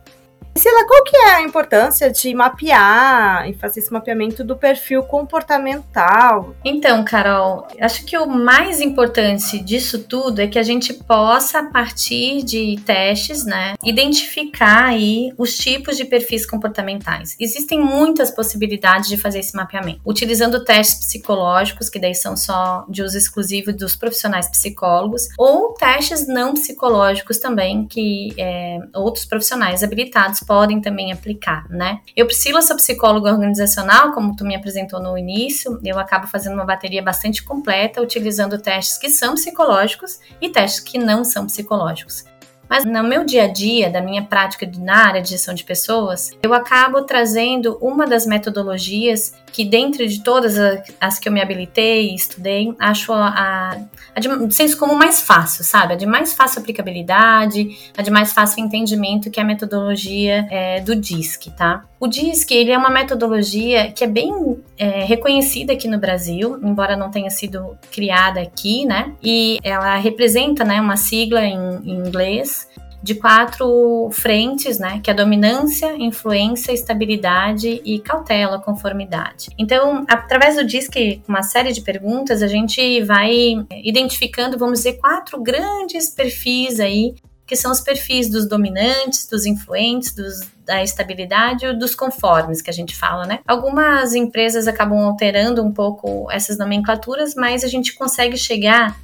Priscila, 0.57 0.87
qual 0.87 1.05
que 1.05 1.15
é 1.15 1.35
a 1.35 1.43
importância 1.43 2.11
de 2.11 2.33
mapear 2.33 3.47
e 3.47 3.53
fazer 3.53 3.81
esse 3.81 3.93
mapeamento 3.93 4.43
do 4.43 4.57
perfil 4.57 5.03
comportamental? 5.03 6.57
Então, 6.65 7.05
Carol, 7.05 7.69
acho 7.79 8.07
que 8.07 8.17
o 8.17 8.27
mais 8.27 8.81
importante 8.81 9.59
disso 9.59 10.05
tudo 10.05 10.41
é 10.41 10.47
que 10.47 10.59
a 10.59 10.63
gente 10.63 10.95
possa, 10.95 11.59
a 11.59 11.65
partir 11.67 12.43
de 12.43 12.81
testes, 12.87 13.45
né, 13.45 13.75
identificar 13.85 14.87
aí 14.87 15.31
os 15.37 15.59
tipos 15.59 15.99
de 15.99 16.07
perfis 16.07 16.47
comportamentais. 16.47 17.37
Existem 17.39 17.79
muitas 17.79 18.31
possibilidades 18.31 19.11
de 19.11 19.19
fazer 19.19 19.41
esse 19.41 19.55
mapeamento, 19.55 20.01
utilizando 20.07 20.65
testes 20.65 21.07
psicológicos, 21.07 21.91
que 21.91 21.99
daí 21.99 22.15
são 22.15 22.35
só 22.35 22.87
de 22.89 23.03
uso 23.03 23.19
exclusivo 23.19 23.75
dos 23.75 23.95
profissionais 23.95 24.49
psicólogos, 24.49 25.29
ou 25.37 25.75
testes 25.75 26.27
não 26.27 26.55
psicológicos 26.55 27.37
também, 27.37 27.87
que 27.87 28.33
é, 28.39 28.79
outros 28.95 29.27
profissionais 29.27 29.83
habilitados 29.83 30.46
podem 30.47 30.81
também 30.81 31.13
aplicar, 31.13 31.69
né? 31.69 32.01
Eu, 32.17 32.27
Priscila, 32.27 32.63
sou 32.63 32.77
psicóloga 32.77 33.31
organizacional, 33.31 34.13
como 34.13 34.37
tu 34.37 34.45
me 34.45 34.55
apresentou 34.55 35.01
no 35.01 35.19
início, 35.19 35.81
eu 35.85 35.99
acabo 35.99 36.27
fazendo 36.27 36.55
uma 36.55 36.65
bateria 36.65 37.03
bastante 37.03 37.43
completa, 37.43 38.01
utilizando 38.01 38.59
testes 38.59 38.99
que 38.99 39.09
são 39.09 39.35
psicológicos 39.35 40.21
e 40.41 40.49
testes 40.49 40.81
que 40.81 40.99
não 40.99 41.25
são 41.25 41.47
psicológicos. 41.47 42.25
Mas 42.69 42.85
no 42.85 43.03
meu 43.03 43.25
dia 43.25 43.45
a 43.45 43.49
dia, 43.49 43.91
da 43.91 44.01
minha 44.01 44.23
prática 44.23 44.69
na 44.79 45.07
área 45.07 45.23
de 45.23 45.31
gestão 45.31 45.55
de 45.55 45.65
pessoas, 45.65 46.31
eu 46.43 46.53
acabo 46.53 47.03
trazendo 47.03 47.79
uma 47.81 48.07
das 48.07 48.27
metodologias 48.27 49.35
que, 49.53 49.65
dentre 49.65 50.07
de 50.07 50.23
todas 50.23 50.57
as 51.01 51.19
que 51.19 51.29
eu 51.29 51.33
me 51.33 51.41
habilitei 51.41 52.11
e 52.11 52.15
estudei, 52.15 52.75
acho 52.79 53.13
a, 53.13 53.79
a 54.15 54.21
de 54.21 54.55
senso 54.55 54.77
comum 54.77 54.95
mais 54.95 55.23
fácil, 55.23 55.65
sabe? 55.65 55.95
A 55.95 55.97
de 55.97 56.07
mais 56.07 56.35
fácil 56.35 56.61
aplicabilidade, 56.61 57.91
a 57.97 58.03
de 58.03 58.11
mais 58.11 58.33
fácil 58.33 58.63
entendimento, 58.63 59.31
que 59.31 59.41
é 59.41 59.43
a 59.43 59.47
metodologia 59.47 60.47
é, 60.51 60.81
do 60.81 60.95
DISC, 60.95 61.51
tá? 61.57 61.85
O 61.99 62.07
DISC, 62.07 62.51
ele 62.51 62.71
é 62.71 62.77
uma 62.77 62.91
metodologia 62.91 63.91
que 63.93 64.05
é 64.05 64.07
bem 64.07 64.59
é, 64.77 65.05
reconhecida 65.05 65.73
aqui 65.73 65.89
no 65.89 65.99
Brasil, 65.99 66.59
embora 66.63 66.95
não 66.95 67.11
tenha 67.11 67.31
sido 67.31 67.79
criada 67.91 68.41
aqui, 68.41 68.85
né? 68.85 69.15
E 69.23 69.59
ela 69.63 69.97
representa, 69.97 70.65
né, 70.65 70.79
uma 70.81 70.97
sigla 70.97 71.43
em, 71.43 71.57
em 71.57 72.07
inglês 72.07 72.56
de 73.03 73.15
quatro 73.15 74.09
frentes, 74.13 74.79
né? 74.79 75.01
Que 75.03 75.11
é 75.11 75.15
dominância, 75.15 75.95
influência, 75.97 76.73
estabilidade 76.73 77.81
e 77.85 78.01
cautela, 78.01 78.59
conformidade. 78.59 79.51
Então, 79.57 80.05
através 80.09 80.57
do 80.57 80.65
DISC, 80.65 81.23
uma 81.29 81.43
série 81.43 81.73
de 81.73 81.83
perguntas, 81.83 82.43
a 82.43 82.49
gente 82.49 83.03
vai 83.05 83.65
identificando, 83.85 84.59
vamos 84.59 84.81
dizer, 84.81 84.95
quatro 84.95 85.41
grandes 85.41 86.11
perfis 86.11 86.81
aí 86.81 87.15
que 87.47 87.55
são 87.55 87.71
os 87.71 87.81
perfis 87.81 88.29
dos 88.29 88.49
dominantes, 88.49 89.29
dos 89.29 89.47
influentes, 89.47 90.13
dos, 90.13 90.41
da 90.65 90.83
estabilidade 90.83 91.73
dos 91.75 91.95
conformes 91.95 92.61
que 92.61 92.69
a 92.69 92.73
gente 92.73 92.97
fala, 92.97 93.25
né? 93.25 93.39
Algumas 93.47 94.15
empresas 94.15 94.67
acabam 94.67 94.99
alterando 94.99 95.63
um 95.63 95.73
pouco 95.73 96.29
essas 96.31 96.59
nomenclaturas, 96.59 97.37
mas 97.37 97.63
a 97.63 97.69
gente 97.69 97.95
consegue 97.95 98.37
chegar 98.37 98.99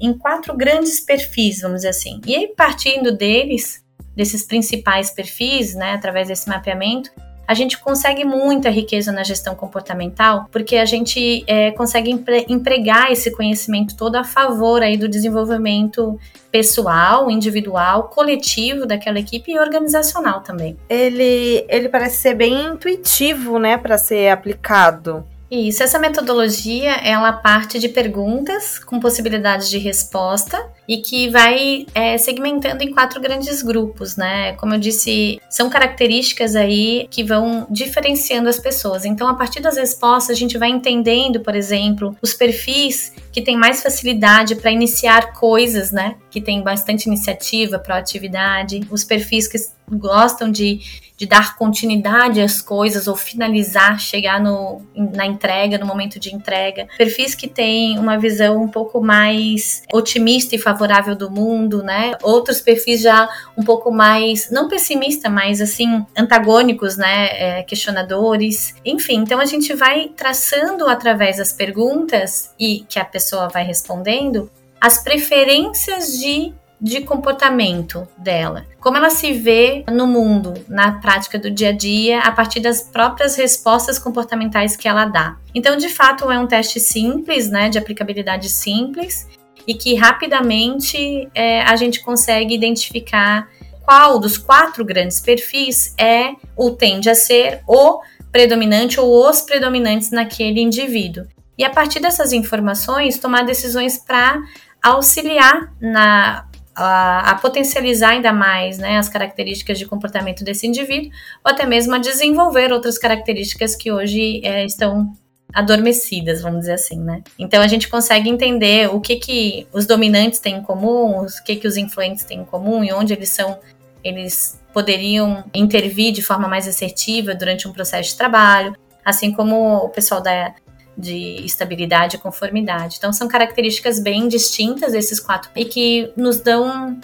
em 0.00 0.12
quatro 0.12 0.56
grandes 0.56 1.00
perfis, 1.00 1.60
vamos 1.60 1.78
dizer 1.78 1.88
assim. 1.88 2.20
E 2.26 2.34
aí, 2.34 2.48
partindo 2.56 3.10
deles, 3.12 3.84
desses 4.14 4.44
principais 4.44 5.10
perfis, 5.10 5.74
né, 5.74 5.92
através 5.92 6.28
desse 6.28 6.48
mapeamento, 6.48 7.10
a 7.48 7.54
gente 7.54 7.78
consegue 7.78 8.26
muita 8.26 8.68
riqueza 8.68 9.10
na 9.10 9.24
gestão 9.24 9.54
comportamental, 9.54 10.46
porque 10.52 10.76
a 10.76 10.84
gente 10.84 11.44
é, 11.46 11.70
consegue 11.70 12.10
empregar 12.46 13.10
esse 13.10 13.30
conhecimento 13.30 13.96
todo 13.96 14.16
a 14.16 14.22
favor 14.22 14.82
aí 14.82 14.98
do 14.98 15.08
desenvolvimento 15.08 16.20
pessoal, 16.52 17.30
individual, 17.30 18.10
coletivo 18.10 18.84
daquela 18.84 19.18
equipe 19.18 19.50
e 19.50 19.58
organizacional 19.58 20.42
também. 20.42 20.76
Ele, 20.90 21.64
ele 21.70 21.88
parece 21.88 22.18
ser 22.18 22.34
bem 22.34 22.66
intuitivo, 22.66 23.58
né, 23.58 23.78
para 23.78 23.96
ser 23.96 24.28
aplicado. 24.28 25.24
Isso, 25.50 25.82
essa 25.82 25.98
metodologia, 25.98 26.92
ela 26.96 27.32
parte 27.32 27.78
de 27.78 27.88
perguntas 27.88 28.78
com 28.78 29.00
possibilidades 29.00 29.70
de 29.70 29.78
resposta 29.78 30.62
e 30.86 30.98
que 30.98 31.30
vai 31.30 31.86
é, 31.94 32.18
segmentando 32.18 32.82
em 32.82 32.92
quatro 32.92 33.18
grandes 33.18 33.62
grupos, 33.62 34.16
né? 34.16 34.52
Como 34.54 34.74
eu 34.74 34.78
disse, 34.78 35.40
são 35.48 35.70
características 35.70 36.54
aí 36.54 37.08
que 37.10 37.24
vão 37.24 37.66
diferenciando 37.70 38.48
as 38.48 38.58
pessoas. 38.58 39.06
Então, 39.06 39.26
a 39.26 39.34
partir 39.34 39.60
das 39.60 39.78
respostas, 39.78 40.36
a 40.36 40.38
gente 40.38 40.58
vai 40.58 40.68
entendendo, 40.68 41.40
por 41.40 41.56
exemplo, 41.56 42.14
os 42.20 42.34
perfis 42.34 43.12
que 43.32 43.40
têm 43.40 43.56
mais 43.56 43.82
facilidade 43.82 44.54
para 44.54 44.70
iniciar 44.70 45.32
coisas, 45.32 45.92
né? 45.92 46.16
Que 46.30 46.42
têm 46.42 46.62
bastante 46.62 47.06
iniciativa, 47.06 47.78
proatividade, 47.78 48.86
os 48.90 49.02
perfis 49.02 49.48
que 49.48 49.56
gostam 49.90 50.50
de 50.50 50.80
de 51.18 51.26
dar 51.26 51.56
continuidade 51.56 52.40
às 52.40 52.62
coisas 52.62 53.08
ou 53.08 53.16
finalizar, 53.16 53.98
chegar 53.98 54.40
no, 54.40 54.80
na 54.94 55.26
entrega, 55.26 55.76
no 55.76 55.84
momento 55.84 56.20
de 56.20 56.32
entrega. 56.32 56.86
Perfis 56.96 57.34
que 57.34 57.48
têm 57.48 57.98
uma 57.98 58.16
visão 58.16 58.62
um 58.62 58.68
pouco 58.68 59.00
mais 59.02 59.82
otimista 59.92 60.54
e 60.54 60.58
favorável 60.58 61.16
do 61.16 61.28
mundo, 61.28 61.82
né? 61.82 62.12
Outros 62.22 62.60
perfis 62.60 63.00
já 63.00 63.28
um 63.56 63.64
pouco 63.64 63.90
mais, 63.90 64.48
não 64.48 64.68
pessimista, 64.68 65.28
mas 65.28 65.60
assim, 65.60 66.06
antagônicos, 66.16 66.96
né? 66.96 67.30
É, 67.32 67.62
questionadores. 67.64 68.76
Enfim, 68.84 69.16
então 69.16 69.40
a 69.40 69.44
gente 69.44 69.74
vai 69.74 70.10
traçando 70.16 70.86
através 70.86 71.38
das 71.38 71.52
perguntas 71.52 72.54
e 72.60 72.86
que 72.88 73.00
a 73.00 73.04
pessoa 73.04 73.48
vai 73.48 73.64
respondendo 73.64 74.48
as 74.80 75.02
preferências 75.02 76.16
de 76.16 76.54
de 76.80 77.00
comportamento 77.00 78.06
dela. 78.16 78.64
Como 78.80 78.96
ela 78.96 79.10
se 79.10 79.32
vê 79.32 79.84
no 79.90 80.06
mundo, 80.06 80.54
na 80.68 80.92
prática 80.92 81.38
do 81.38 81.50
dia 81.50 81.70
a 81.70 81.72
dia, 81.72 82.20
a 82.20 82.30
partir 82.30 82.60
das 82.60 82.82
próprias 82.82 83.36
respostas 83.36 83.98
comportamentais 83.98 84.76
que 84.76 84.86
ela 84.86 85.04
dá. 85.04 85.36
Então, 85.54 85.76
de 85.76 85.88
fato, 85.88 86.30
é 86.30 86.38
um 86.38 86.46
teste 86.46 86.78
simples, 86.78 87.50
né, 87.50 87.68
de 87.68 87.78
aplicabilidade 87.78 88.48
simples, 88.48 89.26
e 89.66 89.74
que 89.74 89.94
rapidamente 89.94 91.28
é, 91.34 91.62
a 91.62 91.76
gente 91.76 92.00
consegue 92.00 92.54
identificar 92.54 93.48
qual 93.82 94.18
dos 94.18 94.38
quatro 94.38 94.84
grandes 94.84 95.20
perfis 95.20 95.94
é 95.98 96.32
ou 96.56 96.76
tende 96.76 97.10
a 97.10 97.14
ser 97.14 97.62
o 97.66 98.00
predominante 98.30 99.00
ou 99.00 99.28
os 99.28 99.40
predominantes 99.40 100.10
naquele 100.10 100.60
indivíduo. 100.60 101.26
E 101.56 101.64
a 101.64 101.70
partir 101.70 101.98
dessas 101.98 102.32
informações, 102.32 103.18
tomar 103.18 103.44
decisões 103.44 103.98
para 103.98 104.40
auxiliar 104.82 105.72
na 105.80 106.46
a, 106.78 107.34
potencializar 107.40 108.10
ainda 108.10 108.32
mais 108.32 108.78
né, 108.78 108.98
as 108.98 109.08
características 109.08 109.78
de 109.78 109.86
comportamento 109.86 110.44
desse 110.44 110.66
indivíduo, 110.66 111.10
ou 111.44 111.50
até 111.52 111.66
mesmo 111.66 111.94
a 111.94 111.98
desenvolver 111.98 112.72
outras 112.72 112.96
características 112.96 113.74
que 113.74 113.90
hoje 113.90 114.40
é, 114.44 114.64
estão 114.64 115.12
adormecidas, 115.52 116.42
vamos 116.42 116.60
dizer 116.60 116.74
assim, 116.74 117.00
né? 117.00 117.22
Então 117.38 117.62
a 117.62 117.66
gente 117.66 117.88
consegue 117.88 118.28
entender 118.28 118.94
o 118.94 119.00
que 119.00 119.16
que 119.16 119.66
os 119.72 119.86
dominantes 119.86 120.38
têm 120.40 120.56
em 120.56 120.62
comum, 120.62 121.22
o 121.22 121.26
que 121.44 121.56
que 121.56 121.66
os 121.66 121.76
influentes 121.76 122.24
têm 122.24 122.40
em 122.40 122.44
comum 122.44 122.84
e 122.84 122.92
onde 122.92 123.14
eles 123.14 123.30
são, 123.30 123.58
eles 124.04 124.60
poderiam 124.72 125.44
intervir 125.54 126.12
de 126.12 126.22
forma 126.22 126.46
mais 126.46 126.68
assertiva 126.68 127.34
durante 127.34 127.66
um 127.66 127.72
processo 127.72 128.10
de 128.10 128.16
trabalho, 128.16 128.76
assim 129.04 129.32
como 129.32 129.76
o 129.76 129.88
pessoal 129.88 130.20
da 130.22 130.54
de 130.98 131.44
estabilidade 131.44 132.16
e 132.16 132.18
conformidade. 132.18 132.96
Então, 132.98 133.12
são 133.12 133.28
características 133.28 134.00
bem 134.00 134.26
distintas 134.26 134.94
esses 134.94 135.20
quatro 135.20 135.50
e 135.54 135.64
que 135.64 136.12
nos 136.16 136.40
dão 136.40 136.98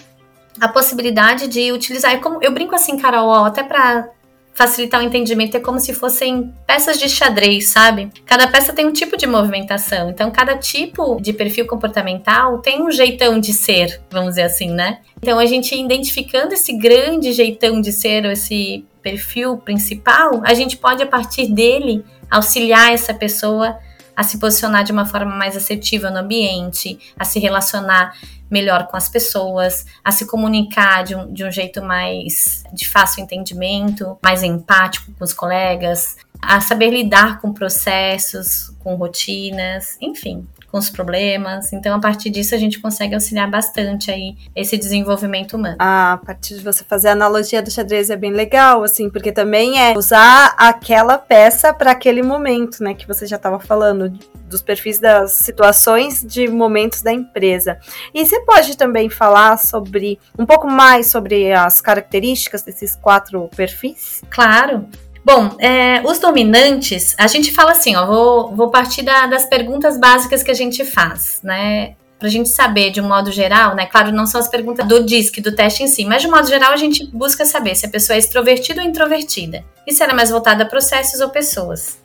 a 0.59 0.67
possibilidade 0.67 1.47
de 1.47 1.71
utilizar. 1.71 2.13
Eu, 2.13 2.21
como, 2.21 2.43
eu 2.43 2.51
brinco 2.51 2.75
assim, 2.75 2.97
Carol, 2.97 3.45
até 3.45 3.63
para 3.63 4.09
facilitar 4.55 5.01
o 5.01 5.03
entendimento, 5.03 5.57
é 5.57 5.59
como 5.59 5.79
se 5.79 5.93
fossem 5.93 6.53
peças 6.65 6.97
de 6.97 7.09
xadrez, 7.09 7.67
sabe? 7.67 8.09
Cada 8.25 8.47
peça 8.47 8.71
tem 8.71 8.85
um 8.85 8.93
tipo 8.93 9.17
de 9.17 9.27
movimentação, 9.27 10.09
então 10.09 10.31
cada 10.31 10.57
tipo 10.57 11.19
de 11.21 11.33
perfil 11.33 11.67
comportamental 11.67 12.59
tem 12.59 12.81
um 12.81 12.89
jeitão 12.89 13.37
de 13.37 13.53
ser, 13.53 14.01
vamos 14.09 14.29
dizer 14.29 14.43
assim, 14.43 14.69
né? 14.69 14.99
Então 15.21 15.37
a 15.37 15.45
gente 15.45 15.75
identificando 15.75 16.53
esse 16.53 16.71
grande 16.71 17.33
jeitão 17.33 17.81
de 17.81 17.91
ser, 17.91 18.23
esse 18.25 18.85
perfil 19.01 19.57
principal, 19.57 20.41
a 20.45 20.53
gente 20.53 20.77
pode 20.77 21.03
a 21.03 21.05
partir 21.05 21.47
dele 21.47 22.03
auxiliar 22.31 22.93
essa 22.93 23.13
pessoa 23.13 23.77
a 24.15 24.23
se 24.23 24.37
posicionar 24.37 24.83
de 24.83 24.91
uma 24.91 25.05
forma 25.05 25.35
mais 25.35 25.55
assertiva 25.55 26.09
no 26.09 26.19
ambiente, 26.19 26.99
a 27.19 27.25
se 27.25 27.39
relacionar 27.39 28.13
melhor 28.49 28.87
com 28.87 28.95
as 28.95 29.09
pessoas, 29.09 29.85
a 30.03 30.11
se 30.11 30.25
comunicar 30.25 31.03
de 31.03 31.15
um, 31.15 31.33
de 31.33 31.43
um 31.43 31.51
jeito 31.51 31.81
mais 31.81 32.63
de 32.71 32.87
fácil 32.87 33.23
entendimento, 33.23 34.17
mais 34.23 34.43
empático 34.43 35.11
com 35.17 35.23
os 35.23 35.33
colegas, 35.33 36.17
a 36.41 36.61
saber 36.61 36.91
lidar 36.91 37.41
com 37.41 37.53
processos, 37.53 38.71
com 38.79 38.95
rotinas, 38.95 39.97
enfim, 39.99 40.47
com 40.75 40.79
os 40.79 40.89
problemas. 40.89 41.71
Então, 41.71 41.95
a 41.95 41.99
partir 42.01 42.29
disso, 42.29 42.53
a 42.53 42.57
gente 42.57 42.81
consegue 42.81 43.15
auxiliar 43.15 43.49
bastante 43.49 44.11
aí 44.11 44.35
esse 44.53 44.77
desenvolvimento 44.77 45.53
humano. 45.53 45.77
Ah, 45.79 46.13
a 46.13 46.17
partir 46.17 46.55
de 46.55 46.63
você 46.65 46.83
fazer 46.83 47.07
a 47.07 47.11
analogia 47.13 47.61
do 47.61 47.71
xadrez 47.71 48.09
é 48.09 48.17
bem 48.17 48.33
legal, 48.33 48.83
assim, 48.83 49.09
porque 49.09 49.31
também 49.31 49.79
é 49.79 49.97
usar 49.97 50.53
aquela 50.57 51.17
peça 51.17 51.73
para 51.73 51.91
aquele 51.91 52.21
momento, 52.21 52.83
né, 52.83 52.93
que 52.93 53.07
você 53.07 53.25
já 53.25 53.37
estava 53.37 53.57
falando, 53.57 54.11
dos 54.49 54.61
perfis 54.61 54.99
das 54.99 55.31
situações 55.31 56.21
de 56.21 56.45
momentos 56.49 57.01
da 57.01 57.13
empresa. 57.13 57.79
E 58.13 58.25
você 58.25 58.41
pode 58.41 58.75
também 58.75 59.09
falar 59.09 59.57
sobre 59.57 60.19
um 60.37 60.45
pouco 60.45 60.67
mais 60.67 61.09
sobre 61.09 61.53
as 61.53 61.79
características 61.79 62.63
desses 62.63 62.97
quatro 62.97 63.49
perfis? 63.55 64.21
Claro. 64.29 64.89
Bom, 65.25 65.55
é, 65.57 66.03
os 66.05 66.19
dominantes, 66.19 67.15
a 67.17 67.25
gente 67.25 67.51
fala 67.51 67.71
assim, 67.71 67.95
ó, 67.95 68.05
vou, 68.05 68.55
vou 68.55 68.69
partir 68.69 69.01
da, 69.01 69.25
das 69.25 69.43
perguntas 69.47 69.99
básicas 69.99 70.43
que 70.43 70.51
a 70.51 70.53
gente 70.53 70.85
faz, 70.85 71.39
né? 71.43 71.95
Pra 72.19 72.29
gente 72.29 72.47
saber 72.47 72.91
de 72.91 73.01
um 73.01 73.07
modo 73.07 73.31
geral, 73.31 73.73
né? 73.73 73.87
Claro, 73.87 74.11
não 74.11 74.27
são 74.27 74.39
as 74.39 74.47
perguntas 74.47 74.87
do 74.87 75.03
DISC, 75.03 75.41
do 75.41 75.55
teste 75.55 75.81
em 75.81 75.87
si, 75.87 76.05
mas 76.05 76.21
de 76.21 76.27
um 76.27 76.31
modo 76.31 76.47
geral 76.47 76.71
a 76.71 76.77
gente 76.77 77.07
busca 77.07 77.43
saber 77.43 77.73
se 77.73 77.87
a 77.87 77.89
pessoa 77.89 78.15
é 78.15 78.19
extrovertida 78.19 78.83
ou 78.83 78.87
introvertida. 78.87 79.65
E 79.87 79.91
se 79.91 80.03
ela 80.03 80.11
é 80.13 80.15
mais 80.15 80.29
voltada 80.29 80.63
a 80.63 80.67
processos 80.67 81.19
ou 81.19 81.29
pessoas. 81.29 81.97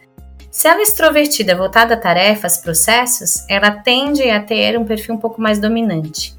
Se 0.50 0.66
ela 0.66 0.80
é 0.80 0.82
extrovertida, 0.82 1.54
voltada 1.54 1.92
a 1.92 1.98
tarefas, 1.98 2.56
processos, 2.56 3.44
ela 3.50 3.70
tende 3.70 4.30
a 4.30 4.40
ter 4.40 4.78
um 4.78 4.84
perfil 4.86 5.14
um 5.14 5.18
pouco 5.18 5.42
mais 5.42 5.58
dominante. 5.58 6.34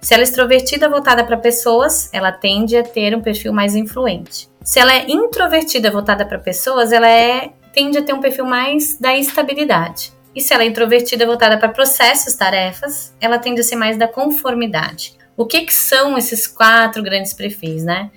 Se 0.00 0.12
ela 0.12 0.22
é 0.22 0.24
extrovertida, 0.24 0.88
voltada 0.88 1.22
para 1.22 1.36
pessoas, 1.36 2.10
ela 2.12 2.32
tende 2.32 2.76
a 2.76 2.82
ter 2.82 3.16
um 3.16 3.22
perfil 3.22 3.52
mais 3.52 3.76
influente. 3.76 4.48
Se 4.64 4.80
ela 4.80 4.94
é 4.94 5.04
introvertida 5.10 5.90
voltada 5.90 6.24
para 6.24 6.38
pessoas, 6.38 6.90
ela 6.90 7.06
é, 7.06 7.52
tende 7.70 7.98
a 7.98 8.02
ter 8.02 8.14
um 8.14 8.20
perfil 8.20 8.46
mais 8.46 8.96
da 8.98 9.14
estabilidade. 9.14 10.10
E 10.34 10.40
se 10.40 10.54
ela 10.54 10.62
é 10.62 10.66
introvertida 10.66 11.26
voltada 11.26 11.58
para 11.58 11.68
processos, 11.68 12.32
tarefas, 12.32 13.14
ela 13.20 13.38
tende 13.38 13.60
a 13.60 13.64
ser 13.64 13.76
mais 13.76 13.98
da 13.98 14.08
conformidade. 14.08 15.18
O 15.36 15.44
que, 15.44 15.60
que 15.60 15.74
são 15.74 16.16
esses 16.16 16.46
quatro 16.46 17.02
grandes 17.02 17.34
perfis, 17.34 17.84
né? 17.84 18.10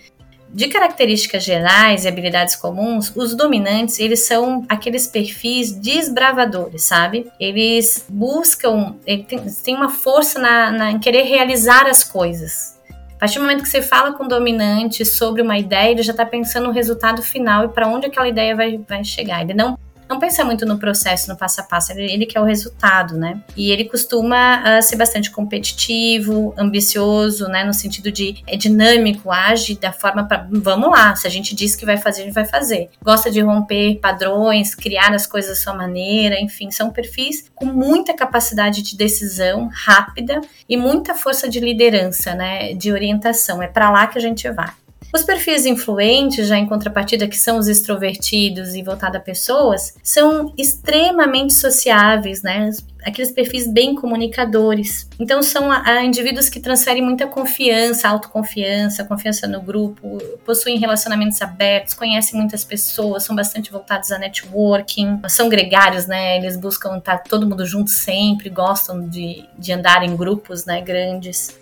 De 0.48 0.70
características 0.70 1.44
gerais 1.44 2.06
e 2.06 2.08
habilidades 2.08 2.56
comuns, 2.56 3.12
os 3.14 3.36
dominantes, 3.36 4.00
eles 4.00 4.22
são 4.26 4.66
aqueles 4.70 5.06
perfis 5.06 5.74
desbravadores, 5.74 6.84
sabe? 6.84 7.30
Eles 7.38 8.06
buscam, 8.08 8.96
eles 9.06 9.62
têm 9.62 9.76
uma 9.76 9.90
força 9.90 10.40
na, 10.40 10.72
na, 10.72 10.92
em 10.92 11.00
querer 11.00 11.24
realizar 11.24 11.86
as 11.88 12.06
coisas, 12.06 12.77
a 13.18 13.20
partir 13.20 13.40
do 13.40 13.42
momento 13.42 13.64
que 13.64 13.70
você 13.70 13.82
fala 13.82 14.14
com 14.14 14.26
o 14.26 14.28
dominante 14.28 15.04
sobre 15.04 15.42
uma 15.42 15.58
ideia, 15.58 15.90
ele 15.90 16.04
já 16.04 16.12
está 16.12 16.24
pensando 16.24 16.68
no 16.68 16.72
resultado 16.72 17.24
final 17.24 17.66
e 17.66 17.70
para 17.70 17.88
onde 17.88 18.06
aquela 18.06 18.30
ideia 18.30 18.56
vai, 18.56 18.78
vai 18.88 19.04
chegar. 19.04 19.42
Ele 19.42 19.56
não 19.56 19.76
não 20.10 20.20
pensa 20.20 20.44
muito 20.44 20.66
no 20.66 20.78
processo, 20.78 21.30
no 21.30 21.36
passo 21.36 21.62
a 21.62 21.64
passo, 21.64 21.92
ele, 21.92 22.12
ele 22.12 22.26
quer 22.26 22.40
o 22.40 22.44
resultado, 22.44 23.18
né? 23.18 23.42
E 23.56 23.72
ele 23.72 23.86
costuma 23.86 24.62
uh, 24.62 24.82
ser 24.82 24.96
bastante 24.96 25.30
competitivo, 25.32 26.54
ambicioso, 26.58 27.48
né? 27.48 27.64
No 27.64 27.74
sentido 27.74 28.12
de 28.12 28.42
é 28.48 28.56
dinâmico, 28.56 29.32
age 29.32 29.76
da 29.76 29.92
forma 29.92 30.24
para 30.26 30.48
vamos 30.52 30.90
lá, 30.90 31.16
se 31.16 31.28
a 31.28 31.30
gente 31.30 31.56
diz 31.56 31.76
que 31.76 31.86
vai 31.86 31.98
fazer, 31.98 32.22
a 32.22 32.26
gente 32.26 32.34
vai 32.34 32.46
fazer. 32.46 32.90
Gosta 33.04 33.30
de 33.30 33.42
romper 33.42 34.00
padrões, 34.00 34.74
criar 34.74 35.14
as 35.14 35.28
coisas 35.28 35.52
da 35.52 35.64
sua 35.64 35.74
maneira, 35.74 36.40
enfim, 36.40 36.72
são 36.72 36.92
perfis 36.92 37.50
com 37.54 37.66
muita 37.66 38.14
capacidade 38.14 38.82
de 38.82 38.96
decisão 38.96 39.70
rápida 39.74 40.42
e 40.68 40.78
muita 40.78 41.14
força 41.14 41.50
de 41.50 41.60
liderança, 41.60 42.34
né? 42.34 42.74
De 42.74 42.92
orientação. 42.92 43.62
É 43.62 43.68
para 43.68 43.90
lá 43.90 44.08
que 44.08 44.18
a 44.18 44.22
gente 44.22 44.50
vai. 44.50 44.72
Os 45.14 45.24
perfis 45.24 45.66
influentes, 45.66 46.48
já 46.48 46.58
em 46.58 46.68
contrapartida, 46.68 47.28
que 47.28 47.38
são 47.38 47.58
os 47.58 47.68
extrovertidos 47.68 48.76
e 48.76 48.84
voltados 48.84 49.18
a 49.18 49.20
pessoas, 49.20 49.96
são 50.04 50.54
extremamente 50.58 51.54
sociáveis, 51.54 52.44
né? 52.44 52.70
Aqueles 53.04 53.32
perfis 53.32 53.66
bem 53.66 53.96
comunicadores. 53.96 55.08
Então, 55.18 55.42
são 55.42 55.72
a, 55.72 55.82
a 55.88 56.04
indivíduos 56.04 56.50
que 56.50 56.60
transferem 56.60 57.02
muita 57.02 57.26
confiança, 57.26 58.10
autoconfiança, 58.10 59.06
confiança 59.06 59.48
no 59.48 59.62
grupo, 59.62 60.18
possuem 60.46 60.78
relacionamentos 60.78 61.42
abertos, 61.42 61.94
conhecem 61.94 62.38
muitas 62.38 62.66
pessoas, 62.66 63.24
são 63.24 63.36
bastante 63.36 63.72
voltados 63.72 64.12
a 64.12 64.20
networking, 64.20 65.22
são 65.30 65.48
gregários, 65.48 66.06
né? 66.06 66.38
Eles 66.38 66.58
buscam 66.58 66.98
estar 66.98 67.20
todo 67.20 67.48
mundo 67.48 67.66
junto 67.66 67.90
sempre, 67.90 68.50
gostam 68.50 69.08
de, 69.08 69.46
de 69.58 69.72
andar 69.72 70.04
em 70.04 70.16
grupos 70.18 70.66
né, 70.66 70.82
grandes. 70.82 71.56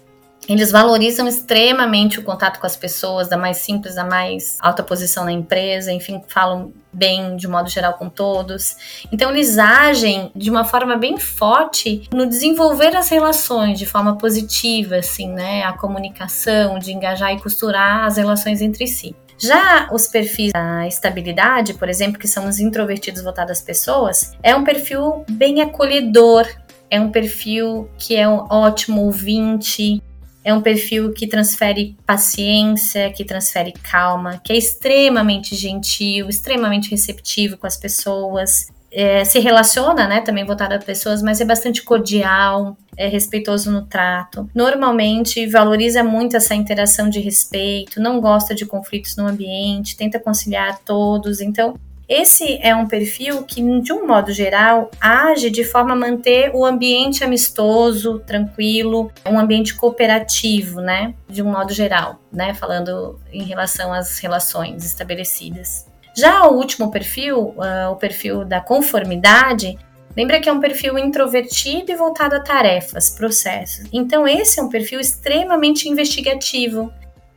Eles 0.47 0.71
valorizam 0.71 1.27
extremamente 1.27 2.19
o 2.19 2.23
contato 2.23 2.59
com 2.59 2.67
as 2.67 2.75
pessoas, 2.75 3.27
da 3.27 3.37
mais 3.37 3.57
simples 3.57 3.97
à 3.97 4.03
mais 4.03 4.57
alta 4.61 4.83
posição 4.83 5.25
na 5.25 5.31
empresa, 5.31 5.91
enfim, 5.91 6.21
falam 6.27 6.71
bem 6.93 7.35
de 7.35 7.47
modo 7.47 7.69
geral 7.69 7.93
com 7.93 8.09
todos. 8.09 8.75
Então 9.11 9.31
eles 9.31 9.57
agem 9.57 10.31
de 10.35 10.49
uma 10.49 10.63
forma 10.63 10.95
bem 10.95 11.17
forte 11.17 12.07
no 12.13 12.25
desenvolver 12.25 12.95
as 12.95 13.09
relações 13.09 13.77
de 13.77 13.85
forma 13.85 14.17
positiva, 14.17 14.97
assim, 14.97 15.29
né? 15.29 15.63
A 15.63 15.73
comunicação, 15.73 16.79
de 16.79 16.93
engajar 16.93 17.33
e 17.33 17.41
costurar 17.41 18.05
as 18.05 18.17
relações 18.17 18.61
entre 18.61 18.87
si. 18.87 19.15
Já 19.37 19.89
os 19.91 20.07
perfis 20.07 20.53
da 20.53 20.87
estabilidade, 20.87 21.73
por 21.73 21.89
exemplo, 21.89 22.17
que 22.17 22.27
são 22.27 22.47
os 22.47 22.59
introvertidos 22.59 23.21
voltados 23.21 23.51
às 23.51 23.61
pessoas, 23.61 24.31
é 24.41 24.55
um 24.55 24.63
perfil 24.63 25.25
bem 25.29 25.61
acolhedor, 25.61 26.47
é 26.89 26.99
um 26.99 27.11
perfil 27.11 27.89
que 27.97 28.15
é 28.15 28.27
um 28.27 28.45
ótimo 28.49 29.01
ouvinte, 29.03 30.01
é 30.45 30.53
um 30.53 30.61
perfil 30.61 31.11
que 31.11 31.25
transfere 31.25 31.97
paciência, 32.05 33.11
que 33.11 33.25
transfere 33.25 33.73
calma, 33.73 34.39
que 34.43 34.53
é 34.53 34.55
extremamente 34.55 35.55
gentil, 35.55 36.29
extremamente 36.29 36.91
receptivo 36.91 37.57
com 37.57 37.65
as 37.65 37.75
pessoas. 37.75 38.67
É, 38.91 39.25
se 39.25 39.39
relaciona, 39.39 40.07
né, 40.07 40.21
também 40.21 40.45
voltado 40.45 40.75
a 40.75 40.79
pessoas, 40.79 41.23
mas 41.23 41.41
é 41.41 41.45
bastante 41.45 41.81
cordial, 41.81 42.77
é 42.95 43.07
respeitoso 43.07 43.71
no 43.71 43.81
trato. 43.87 44.47
Normalmente 44.53 45.47
valoriza 45.47 46.03
muito 46.03 46.37
essa 46.37 46.53
interação 46.53 47.09
de 47.09 47.19
respeito, 47.19 47.99
não 47.99 48.21
gosta 48.21 48.53
de 48.53 48.67
conflitos 48.67 49.17
no 49.17 49.27
ambiente, 49.27 49.97
tenta 49.97 50.19
conciliar 50.19 50.79
todos. 50.85 51.41
Então, 51.41 51.77
esse 52.07 52.59
é 52.61 52.75
um 52.75 52.87
perfil 52.87 53.43
que, 53.43 53.61
de 53.81 53.91
um 53.91 54.05
modo 54.05 54.31
geral, 54.31 54.91
age 54.99 55.49
de 55.49 55.63
forma 55.63 55.93
a 55.93 55.95
manter 55.95 56.51
o 56.53 56.65
ambiente 56.65 57.23
amistoso, 57.23 58.19
tranquilo, 58.19 59.11
um 59.25 59.39
ambiente 59.39 59.73
cooperativo, 59.75 60.81
né? 60.81 61.13
De 61.27 61.41
um 61.41 61.51
modo 61.51 61.73
geral, 61.73 62.19
né? 62.31 62.53
Falando 62.53 63.19
em 63.31 63.43
relação 63.43 63.91
às 63.93 64.19
relações 64.19 64.85
estabelecidas. 64.85 65.87
Já 66.15 66.47
o 66.47 66.55
último 66.55 66.91
perfil, 66.91 67.55
uh, 67.57 67.91
o 67.91 67.95
perfil 67.95 68.45
da 68.45 68.61
conformidade, 68.61 69.77
Lembra 70.15 70.39
que 70.39 70.47
é 70.47 70.53
um 70.53 70.61
perfil 70.61 70.97
introvertido 70.97 71.91
e 71.91 71.95
voltado 71.95 72.35
a 72.35 72.39
tarefas, 72.39 73.09
processos. 73.09 73.85
Então, 73.91 74.25
esse 74.25 74.59
é 74.59 74.63
um 74.63 74.69
perfil 74.69 74.99
extremamente 74.99 75.89
investigativo. 75.89 76.89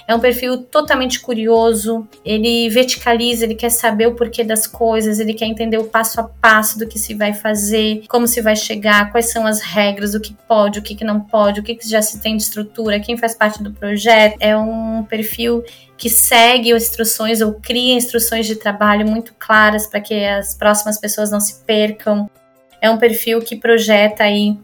É 0.09 0.15
um 0.15 0.21
perfil 0.21 0.63
totalmente 0.63 1.21
curioso, 1.21 2.09
ele 2.25 2.71
verticaliza, 2.71 3.45
ele 3.45 3.55
quer 3.55 3.69
saber 3.69 4.07
o 4.07 4.15
porquê 4.15 4.43
das 4.43 4.67
coisas, 4.67 5.21
ele 5.21 5.35
quer 5.35 5.45
entender 5.45 5.77
o 5.77 5.85
passo 5.85 6.19
a 6.19 6.25
passo 6.25 6.79
do 6.79 6.87
que 6.89 6.99
se 6.99 7.13
vai 7.13 7.35
fazer, 7.35 8.05
como 8.09 8.27
se 8.27 8.41
vai 8.41 8.57
chegar, 8.57 9.13
quais 9.13 9.31
são 9.31 9.47
as 9.47 9.61
regras, 9.61 10.15
o 10.15 10.21
que 10.21 10.35
pode, 10.49 10.79
o 10.79 10.83
que 10.83 11.05
não 11.05 11.21
pode, 11.21 11.61
o 11.61 11.63
que 11.63 11.79
já 11.87 12.01
se 12.01 12.23
tem 12.23 12.39
de 12.39 12.43
estrutura, 12.43 12.99
quem 12.99 13.19
faz 13.19 13.35
parte 13.35 13.63
do 13.63 13.71
projeto. 13.71 14.39
É 14.41 14.57
um 14.57 15.05
perfil 15.05 15.63
que 15.99 16.09
segue 16.09 16.75
instruções 16.75 17.43
ou 17.43 17.53
cria 17.53 17.93
instruções 17.93 18.47
de 18.47 18.57
trabalho 18.57 19.07
muito 19.07 19.35
claras 19.39 19.87
para 19.87 20.01
que 20.01 20.25
as 20.25 20.55
próximas 20.55 20.99
pessoas 20.99 21.31
não 21.31 21.39
se 21.39 21.63
percam. 21.67 22.31
É 22.81 22.91
um 22.91 22.97
perfil 22.97 23.41
que 23.41 23.57
projeta 23.57 24.25
aí 24.25 24.57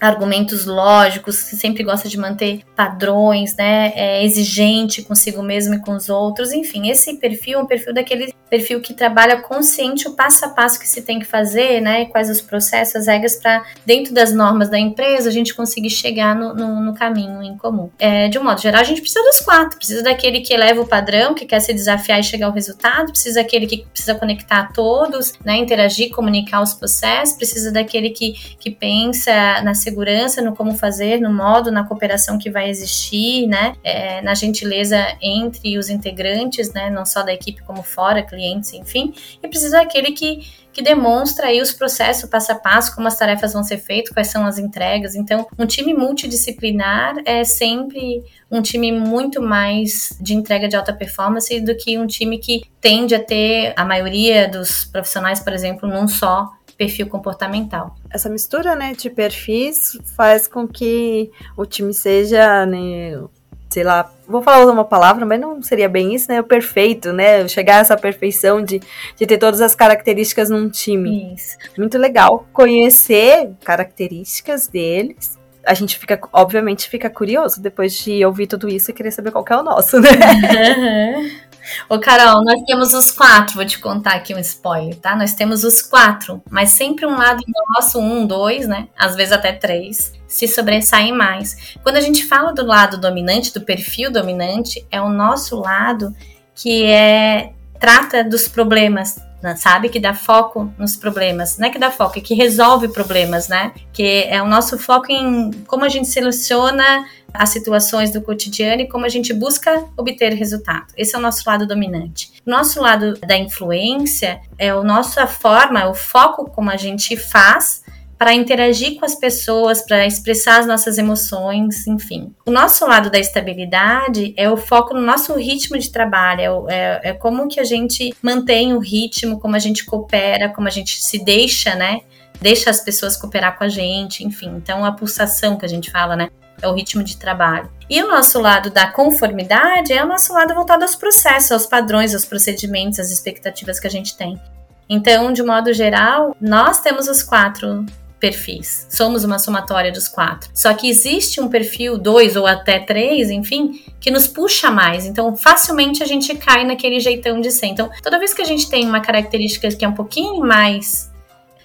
argumentos 0.00 0.64
lógicos, 0.64 1.36
sempre 1.36 1.82
gosta 1.82 2.08
de 2.08 2.18
manter 2.18 2.62
padrões, 2.74 3.54
né? 3.56 3.92
É 3.94 4.24
exigente 4.24 5.02
consigo 5.02 5.42
mesmo 5.42 5.74
e 5.74 5.80
com 5.80 5.92
os 5.92 6.08
outros. 6.08 6.52
Enfim, 6.52 6.88
esse 6.88 7.14
perfil 7.14 7.58
é 7.58 7.62
um 7.62 7.66
perfil 7.66 7.92
daquele 7.92 8.32
perfil 8.48 8.80
que 8.80 8.92
trabalha 8.92 9.40
consciente 9.40 10.08
o 10.08 10.12
passo 10.12 10.44
a 10.44 10.48
passo 10.48 10.80
que 10.80 10.88
se 10.88 11.02
tem 11.02 11.20
que 11.20 11.24
fazer, 11.24 11.80
né? 11.80 12.06
Quais 12.06 12.28
os 12.28 12.40
processos, 12.40 12.96
as 12.96 13.06
regras 13.06 13.36
para 13.36 13.62
dentro 13.86 14.12
das 14.12 14.32
normas 14.32 14.68
da 14.68 14.78
empresa 14.78 15.28
a 15.28 15.32
gente 15.32 15.54
conseguir 15.54 15.90
chegar 15.90 16.34
no, 16.34 16.54
no, 16.54 16.80
no 16.80 16.94
caminho 16.94 17.42
em 17.42 17.56
comum. 17.56 17.90
É, 17.98 18.28
de 18.28 18.38
um 18.38 18.44
modo 18.44 18.60
geral, 18.60 18.80
a 18.80 18.84
gente 18.84 19.00
precisa 19.00 19.22
dos 19.22 19.40
quatro. 19.40 19.76
Precisa 19.76 20.02
daquele 20.02 20.40
que 20.40 20.52
eleva 20.52 20.80
o 20.80 20.86
padrão, 20.86 21.34
que 21.34 21.44
quer 21.44 21.60
se 21.60 21.72
desafiar 21.72 22.18
e 22.18 22.24
chegar 22.24 22.46
ao 22.46 22.52
resultado. 22.52 23.12
Precisa 23.12 23.40
daquele 23.42 23.66
que 23.66 23.84
precisa 23.84 24.14
conectar 24.14 24.60
a 24.60 24.72
todos, 24.72 25.34
né? 25.44 25.56
Interagir, 25.56 26.10
comunicar 26.10 26.62
os 26.62 26.74
processos. 26.74 27.36
Precisa 27.36 27.70
daquele 27.70 28.10
que, 28.10 28.32
que 28.58 28.70
pensa 28.70 29.60
na 29.62 29.74
segurança 29.90 30.40
no 30.40 30.54
como 30.54 30.74
fazer, 30.74 31.20
no 31.20 31.32
modo, 31.32 31.70
na 31.70 31.84
cooperação 31.84 32.38
que 32.38 32.50
vai 32.50 32.70
existir, 32.70 33.46
né? 33.46 33.74
É, 33.82 34.22
na 34.22 34.34
gentileza 34.34 34.96
entre 35.20 35.76
os 35.76 35.90
integrantes, 35.90 36.72
né? 36.72 36.88
Não 36.88 37.04
só 37.04 37.22
da 37.22 37.32
equipe 37.32 37.62
como 37.62 37.82
fora, 37.82 38.22
clientes, 38.22 38.72
enfim. 38.72 39.12
E 39.42 39.48
precisa 39.48 39.78
daquele 39.78 40.12
que 40.12 40.60
que 40.72 40.82
demonstra 40.82 41.48
aí 41.48 41.60
os 41.60 41.72
processos 41.72 42.28
passo 42.28 42.52
a 42.52 42.54
passo, 42.54 42.94
como 42.94 43.08
as 43.08 43.18
tarefas 43.18 43.52
vão 43.52 43.62
ser 43.62 43.78
feitas, 43.78 44.12
quais 44.12 44.28
são 44.28 44.46
as 44.46 44.58
entregas. 44.58 45.14
Então, 45.14 45.46
um 45.58 45.66
time 45.66 45.92
multidisciplinar 45.92 47.16
é 47.24 47.44
sempre 47.44 48.22
um 48.50 48.62
time 48.62 48.92
muito 48.92 49.40
mais 49.42 50.16
de 50.20 50.34
entrega 50.34 50.68
de 50.68 50.76
alta 50.76 50.92
performance 50.92 51.60
do 51.60 51.76
que 51.76 51.98
um 51.98 52.06
time 52.06 52.38
que 52.38 52.62
tende 52.80 53.14
a 53.14 53.22
ter 53.22 53.72
a 53.76 53.84
maioria 53.84 54.48
dos 54.48 54.84
profissionais, 54.84 55.40
por 55.40 55.52
exemplo, 55.52 55.88
num 55.88 56.08
só 56.08 56.48
perfil 56.80 57.08
comportamental. 57.08 57.94
Essa 58.08 58.30
mistura, 58.30 58.74
né, 58.74 58.94
de 58.94 59.10
perfis 59.10 59.98
faz 60.16 60.48
com 60.48 60.66
que 60.66 61.30
o 61.54 61.66
time 61.66 61.92
seja, 61.92 62.64
né, 62.64 63.22
sei 63.68 63.84
lá, 63.84 64.10
vou 64.26 64.40
falar 64.40 64.64
uma 64.72 64.86
palavra, 64.86 65.26
mas 65.26 65.38
não 65.38 65.60
seria 65.60 65.90
bem 65.90 66.14
isso, 66.14 66.32
né? 66.32 66.40
O 66.40 66.44
perfeito, 66.44 67.12
né? 67.12 67.46
Chegar 67.48 67.76
a 67.76 67.80
essa 67.80 67.98
perfeição 67.98 68.62
de, 68.62 68.80
de 69.14 69.26
ter 69.26 69.36
todas 69.36 69.60
as 69.60 69.74
características 69.74 70.48
num 70.48 70.70
time. 70.70 71.34
Isso. 71.34 71.58
Muito 71.76 71.98
legal 71.98 72.46
conhecer 72.50 73.50
características 73.62 74.66
deles. 74.66 75.38
A 75.66 75.74
gente 75.74 75.98
fica, 75.98 76.18
obviamente, 76.32 76.88
fica 76.88 77.10
curioso 77.10 77.60
depois 77.60 77.92
de 77.92 78.24
ouvir 78.24 78.46
tudo 78.46 78.70
isso 78.70 78.90
e 78.90 78.94
querer 78.94 79.10
saber 79.10 79.30
qual 79.30 79.44
é 79.50 79.56
o 79.58 79.62
nosso, 79.62 80.00
né? 80.00 80.08
Ô, 81.88 81.98
Carol, 81.98 82.44
nós 82.44 82.62
temos 82.66 82.94
os 82.94 83.10
quatro, 83.10 83.56
vou 83.56 83.64
te 83.64 83.78
contar 83.78 84.14
aqui 84.14 84.34
um 84.34 84.38
spoiler, 84.38 84.96
tá? 84.96 85.16
Nós 85.16 85.34
temos 85.34 85.64
os 85.64 85.82
quatro, 85.82 86.42
mas 86.50 86.70
sempre 86.70 87.06
um 87.06 87.16
lado 87.16 87.42
nosso, 87.74 87.98
um, 87.98 88.26
dois, 88.26 88.66
né? 88.66 88.88
Às 88.96 89.14
vezes 89.14 89.32
até 89.32 89.52
três, 89.52 90.12
se 90.26 90.46
sobressaem 90.46 91.12
mais. 91.12 91.76
Quando 91.82 91.96
a 91.96 92.00
gente 92.00 92.24
fala 92.24 92.52
do 92.52 92.64
lado 92.64 92.98
dominante, 92.98 93.52
do 93.52 93.60
perfil 93.60 94.10
dominante, 94.10 94.86
é 94.90 95.00
o 95.00 95.08
nosso 95.08 95.56
lado 95.60 96.14
que 96.54 96.84
é 96.84 97.52
trata 97.78 98.22
dos 98.22 98.46
problemas, 98.46 99.18
né? 99.42 99.56
sabe? 99.56 99.88
Que 99.88 99.98
dá 99.98 100.12
foco 100.12 100.72
nos 100.78 100.96
problemas. 100.96 101.56
Não 101.56 101.66
é 101.66 101.70
que 101.70 101.78
dá 101.78 101.90
foco, 101.90 102.18
é 102.18 102.20
que 102.20 102.34
resolve 102.34 102.88
problemas, 102.88 103.48
né? 103.48 103.72
Que 103.92 104.24
é 104.24 104.42
o 104.42 104.46
nosso 104.46 104.78
foco 104.78 105.10
em 105.10 105.50
como 105.66 105.84
a 105.84 105.88
gente 105.88 106.08
seleciona 106.08 107.06
as 107.32 107.50
situações 107.50 108.12
do 108.12 108.20
cotidiano 108.22 108.82
e 108.82 108.88
como 108.88 109.04
a 109.04 109.08
gente 109.08 109.32
busca 109.32 109.84
obter 109.96 110.32
resultado. 110.34 110.86
Esse 110.96 111.14
é 111.14 111.18
o 111.18 111.22
nosso 111.22 111.42
lado 111.46 111.66
dominante. 111.66 112.32
Nosso 112.44 112.80
lado 112.80 113.14
da 113.20 113.36
influência 113.36 114.40
é 114.58 114.70
a 114.70 114.82
nossa 114.82 115.26
forma, 115.26 115.88
o 115.88 115.94
foco 115.94 116.50
como 116.50 116.70
a 116.70 116.76
gente 116.76 117.16
faz 117.16 117.82
para 118.20 118.34
interagir 118.34 118.98
com 119.00 119.06
as 119.06 119.14
pessoas, 119.14 119.80
para 119.80 120.06
expressar 120.06 120.60
as 120.60 120.66
nossas 120.66 120.98
emoções, 120.98 121.86
enfim. 121.86 122.34
O 122.44 122.50
nosso 122.50 122.86
lado 122.86 123.08
da 123.08 123.18
estabilidade 123.18 124.34
é 124.36 124.50
o 124.50 124.58
foco 124.58 124.92
no 124.92 125.00
nosso 125.00 125.34
ritmo 125.36 125.78
de 125.78 125.90
trabalho, 125.90 126.68
é, 126.68 127.00
é, 127.02 127.08
é 127.08 127.12
como 127.14 127.48
que 127.48 127.58
a 127.58 127.64
gente 127.64 128.14
mantém 128.22 128.74
o 128.74 128.78
ritmo, 128.78 129.40
como 129.40 129.56
a 129.56 129.58
gente 129.58 129.86
coopera, 129.86 130.50
como 130.50 130.68
a 130.68 130.70
gente 130.70 131.02
se 131.02 131.24
deixa, 131.24 131.74
né? 131.74 132.02
Deixa 132.40 132.70
as 132.70 132.80
pessoas 132.80 133.16
cooperar 133.16 133.56
com 133.58 133.64
a 133.64 133.68
gente, 133.68 134.24
enfim. 134.24 134.54
Então, 134.56 134.84
a 134.84 134.92
pulsação 134.92 135.56
que 135.56 135.66
a 135.66 135.68
gente 135.68 135.90
fala, 135.90 136.16
né? 136.16 136.28
é 136.62 136.68
o 136.68 136.74
ritmo 136.74 137.02
de 137.02 137.16
trabalho. 137.16 137.70
E 137.88 138.02
o 138.02 138.08
nosso 138.08 138.40
lado 138.40 138.70
da 138.70 138.86
conformidade 138.86 139.92
é 139.92 140.04
o 140.04 140.08
nosso 140.08 140.32
lado 140.32 140.54
voltado 140.54 140.84
aos 140.84 140.94
processos, 140.94 141.52
aos 141.52 141.66
padrões, 141.66 142.14
aos 142.14 142.24
procedimentos, 142.24 142.98
às 142.98 143.10
expectativas 143.10 143.80
que 143.80 143.86
a 143.86 143.90
gente 143.90 144.16
tem. 144.16 144.40
Então, 144.88 145.32
de 145.32 145.42
modo 145.42 145.72
geral, 145.72 146.36
nós 146.40 146.80
temos 146.80 147.08
os 147.08 147.22
quatro 147.22 147.84
perfis. 148.18 148.86
Somos 148.90 149.24
uma 149.24 149.38
somatória 149.38 149.90
dos 149.90 150.06
quatro. 150.06 150.50
Só 150.52 150.74
que 150.74 150.90
existe 150.90 151.40
um 151.40 151.48
perfil, 151.48 151.96
dois 151.96 152.36
ou 152.36 152.46
até 152.46 152.78
três, 152.78 153.30
enfim, 153.30 153.82
que 153.98 154.10
nos 154.10 154.26
puxa 154.26 154.70
mais. 154.70 155.06
Então, 155.06 155.34
facilmente 155.34 156.02
a 156.02 156.06
gente 156.06 156.34
cai 156.34 156.64
naquele 156.64 157.00
jeitão 157.00 157.40
de 157.40 157.50
ser. 157.50 157.66
Então, 157.66 157.88
toda 158.02 158.18
vez 158.18 158.34
que 158.34 158.42
a 158.42 158.44
gente 158.44 158.68
tem 158.68 158.86
uma 158.86 159.00
característica 159.00 159.68
que 159.70 159.84
é 159.84 159.88
um 159.88 159.94
pouquinho 159.94 160.40
mais 160.40 161.09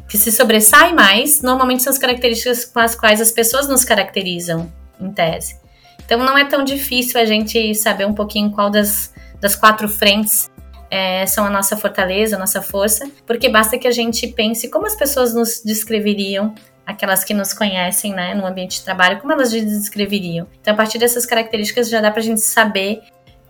que 0.07 0.17
se 0.17 0.31
sobressai 0.31 0.93
mais, 0.93 1.41
normalmente 1.41 1.83
são 1.83 1.91
as 1.91 1.97
características 1.97 2.65
com 2.65 2.79
as 2.79 2.95
quais 2.95 3.19
as 3.19 3.31
pessoas 3.31 3.67
nos 3.67 3.83
caracterizam 3.83 4.71
em 4.99 5.11
tese. 5.11 5.59
Então 6.05 6.19
não 6.19 6.37
é 6.37 6.45
tão 6.45 6.63
difícil 6.63 7.19
a 7.19 7.25
gente 7.25 7.73
saber 7.73 8.05
um 8.05 8.13
pouquinho 8.13 8.51
qual 8.51 8.69
das, 8.69 9.13
das 9.41 9.55
quatro 9.55 9.87
frentes 9.87 10.49
é, 10.89 11.25
são 11.25 11.45
a 11.45 11.49
nossa 11.49 11.75
fortaleza, 11.75 12.35
a 12.35 12.39
nossa 12.39 12.61
força, 12.61 13.09
porque 13.25 13.49
basta 13.49 13.77
que 13.77 13.87
a 13.87 13.91
gente 13.91 14.27
pense 14.27 14.69
como 14.69 14.85
as 14.85 14.95
pessoas 14.95 15.33
nos 15.33 15.61
descreveriam, 15.63 16.53
aquelas 16.85 17.23
que 17.23 17.33
nos 17.33 17.51
conhecem 17.51 18.13
né, 18.13 18.35
no 18.35 18.45
ambiente 18.45 18.77
de 18.77 18.85
trabalho, 18.85 19.19
como 19.19 19.33
elas 19.33 19.51
nos 19.51 19.63
descreveriam. 19.63 20.47
Então, 20.61 20.73
a 20.73 20.77
partir 20.77 20.99
dessas 20.99 21.25
características, 21.25 21.89
já 21.89 21.99
dá 21.99 22.11
para 22.11 22.19
a 22.19 22.23
gente 22.23 22.41
saber 22.41 23.01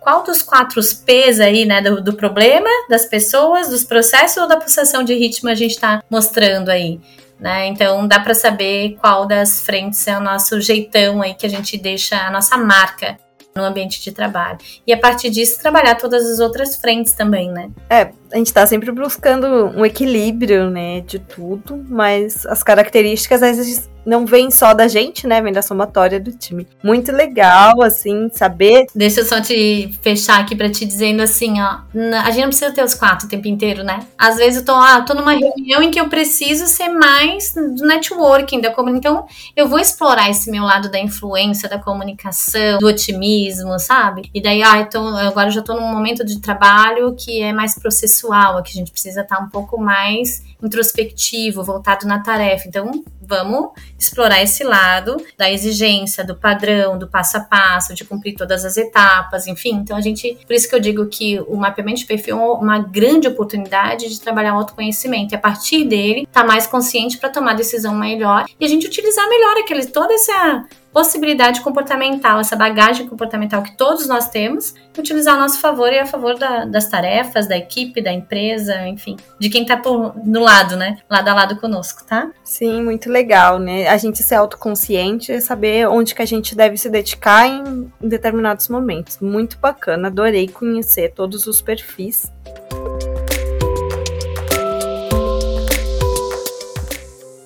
qual 0.05 0.23
dos 0.23 0.43
quatro 0.43 0.79
P's 1.03 1.39
aí, 1.39 1.65
né, 1.65 1.81
do, 1.81 1.99
do, 1.99 2.13
problema, 2.13 2.69
das 2.87 3.07
pessoas, 3.07 3.69
dos 3.69 3.83
processos 3.83 4.37
ou 4.37 4.47
da 4.47 4.55
pulsação 4.55 5.03
de 5.03 5.15
ritmo 5.15 5.49
a 5.49 5.55
gente 5.55 5.71
está 5.71 6.03
mostrando 6.11 6.69
aí 6.69 6.99
né? 7.39 7.67
Então 7.67 8.07
dá 8.07 8.19
para 8.19 8.33
saber 8.33 8.97
qual 9.01 9.25
das 9.25 9.59
frentes 9.59 10.07
é 10.07 10.17
o 10.17 10.21
nosso 10.21 10.61
jeitão 10.61 11.21
aí 11.21 11.33
que 11.33 11.45
a 11.45 11.49
gente 11.49 11.77
deixa 11.77 12.15
a 12.15 12.31
nossa 12.31 12.57
marca 12.57 13.17
no 13.53 13.63
ambiente 13.63 14.01
de 14.01 14.11
trabalho. 14.11 14.57
E 14.85 14.93
a 14.93 14.97
partir 14.97 15.29
disso 15.29 15.59
trabalhar 15.61 15.95
todas 15.95 16.29
as 16.29 16.39
outras 16.39 16.75
frentes 16.75 17.13
também, 17.13 17.49
né? 17.51 17.69
É, 17.89 18.11
a 18.35 18.37
gente 18.37 18.47
está 18.47 18.67
sempre 18.67 18.91
buscando 18.91 19.47
um 19.47 19.85
equilíbrio, 19.85 20.69
né, 20.69 20.99
de 20.99 21.19
tudo, 21.19 21.81
mas 21.87 22.45
as 22.45 22.61
características 22.61 23.41
às 23.41 23.55
vezes 23.55 23.89
não 24.05 24.25
vem 24.25 24.51
só 24.51 24.73
da 24.73 24.87
gente, 24.87 25.25
né? 25.25 25.41
Vem 25.41 25.51
da 25.51 25.61
somatória 25.61 26.19
do 26.19 26.31
time. 26.31 26.67
Muito 26.83 27.11
legal, 27.11 27.81
assim, 27.81 28.29
saber. 28.31 28.85
Deixa 28.93 29.21
eu 29.21 29.25
só 29.25 29.41
te 29.41 29.97
fechar 30.01 30.39
aqui 30.39 30.55
para 30.55 30.69
te 30.69 30.85
dizendo 30.85 31.21
assim, 31.21 31.59
ó. 31.59 31.79
A 32.23 32.29
gente 32.29 32.41
não 32.41 32.49
precisa 32.49 32.71
ter 32.71 32.83
os 32.83 32.93
quatro 32.93 33.25
o 33.25 33.29
tempo 33.29 33.47
inteiro, 33.47 33.83
né? 33.83 34.05
Às 34.17 34.37
vezes 34.37 34.59
eu 34.59 34.65
tô, 34.65 34.73
ah, 34.73 35.01
tô 35.01 35.13
numa 35.15 35.33
reunião 35.33 35.81
em 35.81 35.89
que 35.89 35.99
eu 35.99 36.07
preciso 36.07 36.67
ser 36.67 36.89
mais 36.89 37.53
do 37.53 37.85
networking, 37.85 38.61
da 38.61 38.69
comunicação. 38.69 38.95
Então, 38.95 39.25
eu 39.55 39.67
vou 39.67 39.79
explorar 39.79 40.29
esse 40.29 40.49
meu 40.49 40.63
lado 40.63 40.89
da 40.89 40.99
influência, 40.99 41.67
da 41.67 41.77
comunicação, 41.77 42.79
do 42.79 42.87
otimismo, 42.87 43.77
sabe? 43.79 44.29
E 44.33 44.41
daí, 44.41 44.61
ah, 44.63 44.79
então 44.79 45.17
agora 45.17 45.47
eu 45.49 45.51
já 45.51 45.61
tô 45.61 45.73
num 45.73 45.91
momento 45.91 46.23
de 46.23 46.39
trabalho 46.39 47.15
que 47.15 47.41
é 47.41 47.51
mais 47.51 47.77
processual, 47.77 48.24
que 48.63 48.71
a 48.71 48.73
gente 48.73 48.91
precisa 48.91 49.21
estar 49.21 49.37
tá 49.37 49.43
um 49.43 49.49
pouco 49.49 49.79
mais 49.79 50.43
introspectivo, 50.61 51.63
voltado 51.63 52.07
na 52.07 52.21
tarefa. 52.21 52.67
Então, 52.67 53.03
vamos 53.27 53.71
explorar 53.97 54.41
esse 54.41 54.63
lado 54.63 55.17
da 55.37 55.51
exigência, 55.51 56.23
do 56.23 56.35
padrão, 56.35 56.97
do 56.97 57.07
passo 57.07 57.37
a 57.37 57.39
passo, 57.39 57.93
de 57.93 58.03
cumprir 58.03 58.35
todas 58.35 58.65
as 58.65 58.77
etapas, 58.77 59.47
enfim. 59.47 59.75
Então 59.75 59.97
a 59.97 60.01
gente, 60.01 60.37
por 60.45 60.53
isso 60.53 60.69
que 60.69 60.75
eu 60.75 60.79
digo 60.79 61.05
que 61.07 61.39
o 61.41 61.55
mapeamento 61.55 61.99
de 61.99 62.05
perfil 62.05 62.39
é 62.39 62.43
uma 62.43 62.79
grande 62.79 63.27
oportunidade 63.27 64.09
de 64.09 64.19
trabalhar 64.19 64.53
o 64.53 64.57
autoconhecimento 64.57 65.33
e 65.33 65.35
a 65.35 65.39
partir 65.39 65.85
dele 65.85 66.21
estar 66.21 66.41
tá 66.41 66.47
mais 66.47 66.67
consciente 66.67 67.17
para 67.17 67.29
tomar 67.29 67.53
decisão 67.53 67.95
melhor 67.95 68.45
e 68.59 68.65
a 68.65 68.67
gente 68.67 68.87
utilizar 68.87 69.27
melhor 69.29 69.57
aquele 69.57 69.85
toda 69.85 70.13
essa 70.13 70.65
possibilidade 70.95 71.59
comportamental, 71.59 72.39
essa 72.39 72.55
bagagem 72.55 73.05
comportamental 73.05 73.61
que 73.61 73.75
todos 73.75 74.07
nós 74.07 74.29
temos, 74.29 74.73
utilizar 74.97 75.35
a 75.35 75.37
nosso 75.41 75.59
favor 75.59 75.91
e 75.91 75.99
a 75.99 76.05
favor 76.05 76.39
da, 76.39 76.63
das 76.63 76.87
tarefas, 76.87 77.49
da 77.49 77.57
equipe, 77.57 78.01
da 78.01 78.13
empresa, 78.13 78.87
enfim, 78.87 79.17
de 79.37 79.49
quem 79.49 79.63
está 79.63 79.81
no 80.23 80.39
lado, 80.39 80.77
né? 80.77 80.99
Lado 81.09 81.27
a 81.27 81.33
lado 81.33 81.57
conosco, 81.57 82.05
tá? 82.05 82.31
Sim, 82.45 82.81
muito 82.81 83.09
legal, 83.15 83.59
né? 83.59 83.87
A 83.87 83.95
gente 83.95 84.21
ser 84.21 84.35
autoconsciente 84.35 85.31
e 85.31 85.39
saber 85.39 85.87
onde 85.87 86.13
que 86.13 86.21
a 86.21 86.25
gente 86.25 86.53
deve 86.53 86.77
se 86.77 86.89
dedicar 86.89 87.47
em, 87.47 87.89
em 88.01 88.09
determinados 88.09 88.67
momentos. 88.67 89.19
Muito 89.19 89.57
bacana, 89.57 90.09
adorei 90.09 90.49
conhecer 90.49 91.13
todos 91.13 91.47
os 91.47 91.61
perfis. 91.61 92.29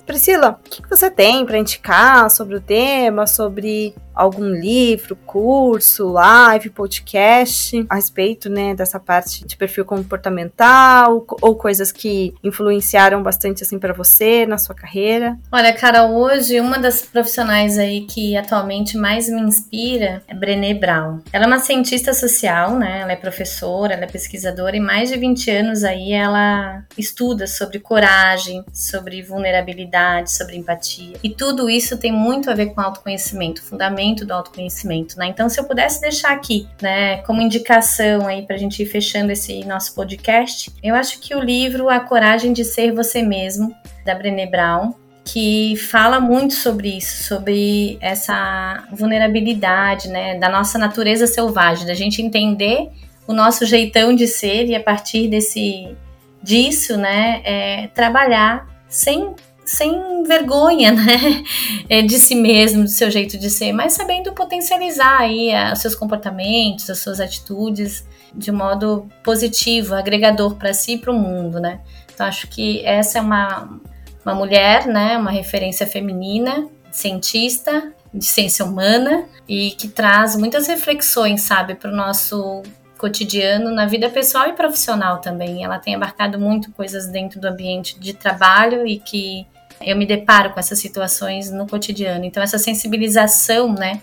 Priscila, 0.04 0.58
o 0.66 0.68
que 0.68 0.90
você 0.90 1.08
tem 1.08 1.46
para 1.46 1.56
indicar 1.56 2.28
sobre 2.30 2.56
o 2.56 2.60
tema, 2.60 3.28
sobre 3.28 3.94
algum 4.14 4.48
livro, 4.48 5.16
curso, 5.26 6.08
live, 6.08 6.70
podcast 6.70 7.84
a 7.88 7.94
respeito, 7.94 8.48
né, 8.48 8.74
dessa 8.74 8.98
parte 8.98 9.46
de 9.46 9.56
perfil 9.56 9.84
comportamental 9.84 11.24
ou 11.40 11.54
coisas 11.54 11.92
que 11.92 12.34
influenciaram 12.42 13.22
bastante 13.22 13.62
assim 13.62 13.78
para 13.78 13.92
você 13.92 14.46
na 14.46 14.58
sua 14.58 14.74
carreira? 14.74 15.38
Olha, 15.50 15.72
cara, 15.72 16.06
hoje 16.06 16.60
uma 16.60 16.78
das 16.78 17.02
profissionais 17.02 17.78
aí 17.78 18.02
que 18.02 18.36
atualmente 18.36 18.96
mais 18.96 19.28
me 19.28 19.40
inspira 19.40 20.22
é 20.26 20.34
Brené 20.34 20.74
Brown. 20.74 21.20
Ela 21.32 21.44
é 21.44 21.46
uma 21.46 21.58
cientista 21.58 22.12
social, 22.12 22.76
né? 22.76 23.00
Ela 23.00 23.12
é 23.12 23.16
professora, 23.16 23.94
ela 23.94 24.04
é 24.04 24.08
pesquisadora 24.08 24.76
e 24.76 24.80
mais 24.80 25.08
de 25.10 25.16
20 25.16 25.50
anos 25.50 25.84
aí 25.84 26.12
ela 26.12 26.84
estuda 26.96 27.46
sobre 27.46 27.78
coragem, 27.78 28.64
sobre 28.72 29.22
vulnerabilidade, 29.22 30.32
sobre 30.32 30.56
empatia. 30.56 31.16
E 31.22 31.30
tudo 31.30 31.68
isso 31.68 31.96
tem 31.96 32.12
muito 32.12 32.50
a 32.50 32.54
ver 32.54 32.66
com 32.66 32.80
autoconhecimento, 32.80 33.62
fundamento 33.62 34.00
do 34.14 34.32
autoconhecimento, 34.32 35.18
né? 35.18 35.26
Então, 35.26 35.48
se 35.48 35.58
eu 35.58 35.64
pudesse 35.64 36.00
deixar 36.00 36.32
aqui, 36.32 36.68
né, 36.80 37.18
como 37.18 37.40
indicação 37.40 38.26
aí 38.26 38.42
para 38.42 38.56
a 38.56 38.58
gente 38.58 38.82
ir 38.82 38.86
fechando 38.86 39.32
esse 39.32 39.64
nosso 39.64 39.94
podcast, 39.94 40.72
eu 40.82 40.94
acho 40.94 41.20
que 41.20 41.34
o 41.34 41.40
livro 41.40 41.88
A 41.88 42.00
Coragem 42.00 42.52
de 42.52 42.64
Ser 42.64 42.92
Você 42.92 43.22
Mesmo, 43.22 43.74
da 44.04 44.14
Brené 44.14 44.46
Brown, 44.46 44.94
que 45.24 45.76
fala 45.76 46.18
muito 46.18 46.54
sobre 46.54 46.96
isso, 46.96 47.24
sobre 47.24 47.98
essa 48.00 48.84
vulnerabilidade, 48.92 50.08
né, 50.08 50.38
da 50.38 50.48
nossa 50.48 50.78
natureza 50.78 51.26
selvagem, 51.26 51.86
da 51.86 51.94
gente 51.94 52.20
entender 52.20 52.90
o 53.26 53.32
nosso 53.32 53.64
jeitão 53.64 54.14
de 54.14 54.26
ser 54.26 54.66
e 54.66 54.74
a 54.74 54.82
partir 54.82 55.28
desse 55.28 55.96
disso, 56.42 56.96
né, 56.96 57.42
é, 57.44 57.86
trabalhar 57.94 58.66
sem 58.88 59.34
sem 59.70 60.22
vergonha, 60.24 60.92
né, 60.92 61.44
é, 61.88 62.02
de 62.02 62.18
si 62.18 62.34
mesmo, 62.34 62.84
do 62.84 62.90
seu 62.90 63.10
jeito 63.10 63.38
de 63.38 63.48
ser, 63.48 63.72
mas 63.72 63.92
sabendo 63.92 64.32
potencializar 64.32 65.20
aí 65.20 65.50
os 65.72 65.78
seus 65.78 65.94
comportamentos, 65.94 66.90
as 66.90 66.98
suas 66.98 67.20
atitudes 67.20 68.04
de 68.34 68.52
modo 68.52 69.08
positivo, 69.24 69.94
agregador 69.94 70.56
para 70.56 70.72
si 70.72 70.94
e 70.94 70.98
para 70.98 71.12
o 71.12 71.18
mundo, 71.18 71.60
né. 71.60 71.80
Então 72.12 72.26
acho 72.26 72.48
que 72.48 72.84
essa 72.84 73.18
é 73.18 73.20
uma 73.20 73.80
uma 74.24 74.34
mulher, 74.34 74.86
né, 74.86 75.16
uma 75.16 75.30
referência 75.30 75.86
feminina, 75.86 76.68
cientista 76.90 77.92
de 78.12 78.24
ciência 78.24 78.64
humana 78.64 79.24
e 79.48 79.70
que 79.72 79.88
traz 79.88 80.36
muitas 80.36 80.66
reflexões, 80.66 81.42
sabe, 81.42 81.74
para 81.74 81.90
o 81.90 81.96
nosso 81.96 82.62
cotidiano 82.98 83.70
na 83.70 83.86
vida 83.86 84.10
pessoal 84.10 84.48
e 84.48 84.52
profissional 84.52 85.20
também. 85.20 85.64
Ela 85.64 85.78
tem 85.78 85.94
abarcado 85.94 86.38
muito 86.38 86.70
coisas 86.72 87.06
dentro 87.06 87.40
do 87.40 87.48
ambiente 87.48 87.98
de 87.98 88.12
trabalho 88.12 88.86
e 88.86 88.98
que 88.98 89.46
eu 89.80 89.96
me 89.96 90.06
deparo 90.06 90.50
com 90.50 90.60
essas 90.60 90.78
situações 90.78 91.50
no 91.50 91.66
cotidiano. 91.66 92.24
Então 92.24 92.42
essa 92.42 92.58
sensibilização, 92.58 93.72
né, 93.72 94.00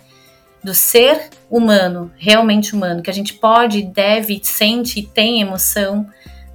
do 0.63 0.74
ser 0.74 1.30
humano, 1.50 2.12
realmente 2.18 2.76
humano, 2.76 3.02
que 3.02 3.10
a 3.10 3.13
gente 3.13 3.34
pode, 3.36 3.84
deve, 3.84 4.40
sente 4.44 5.00
e 5.00 5.04
tem 5.04 5.42
emoção 5.42 6.08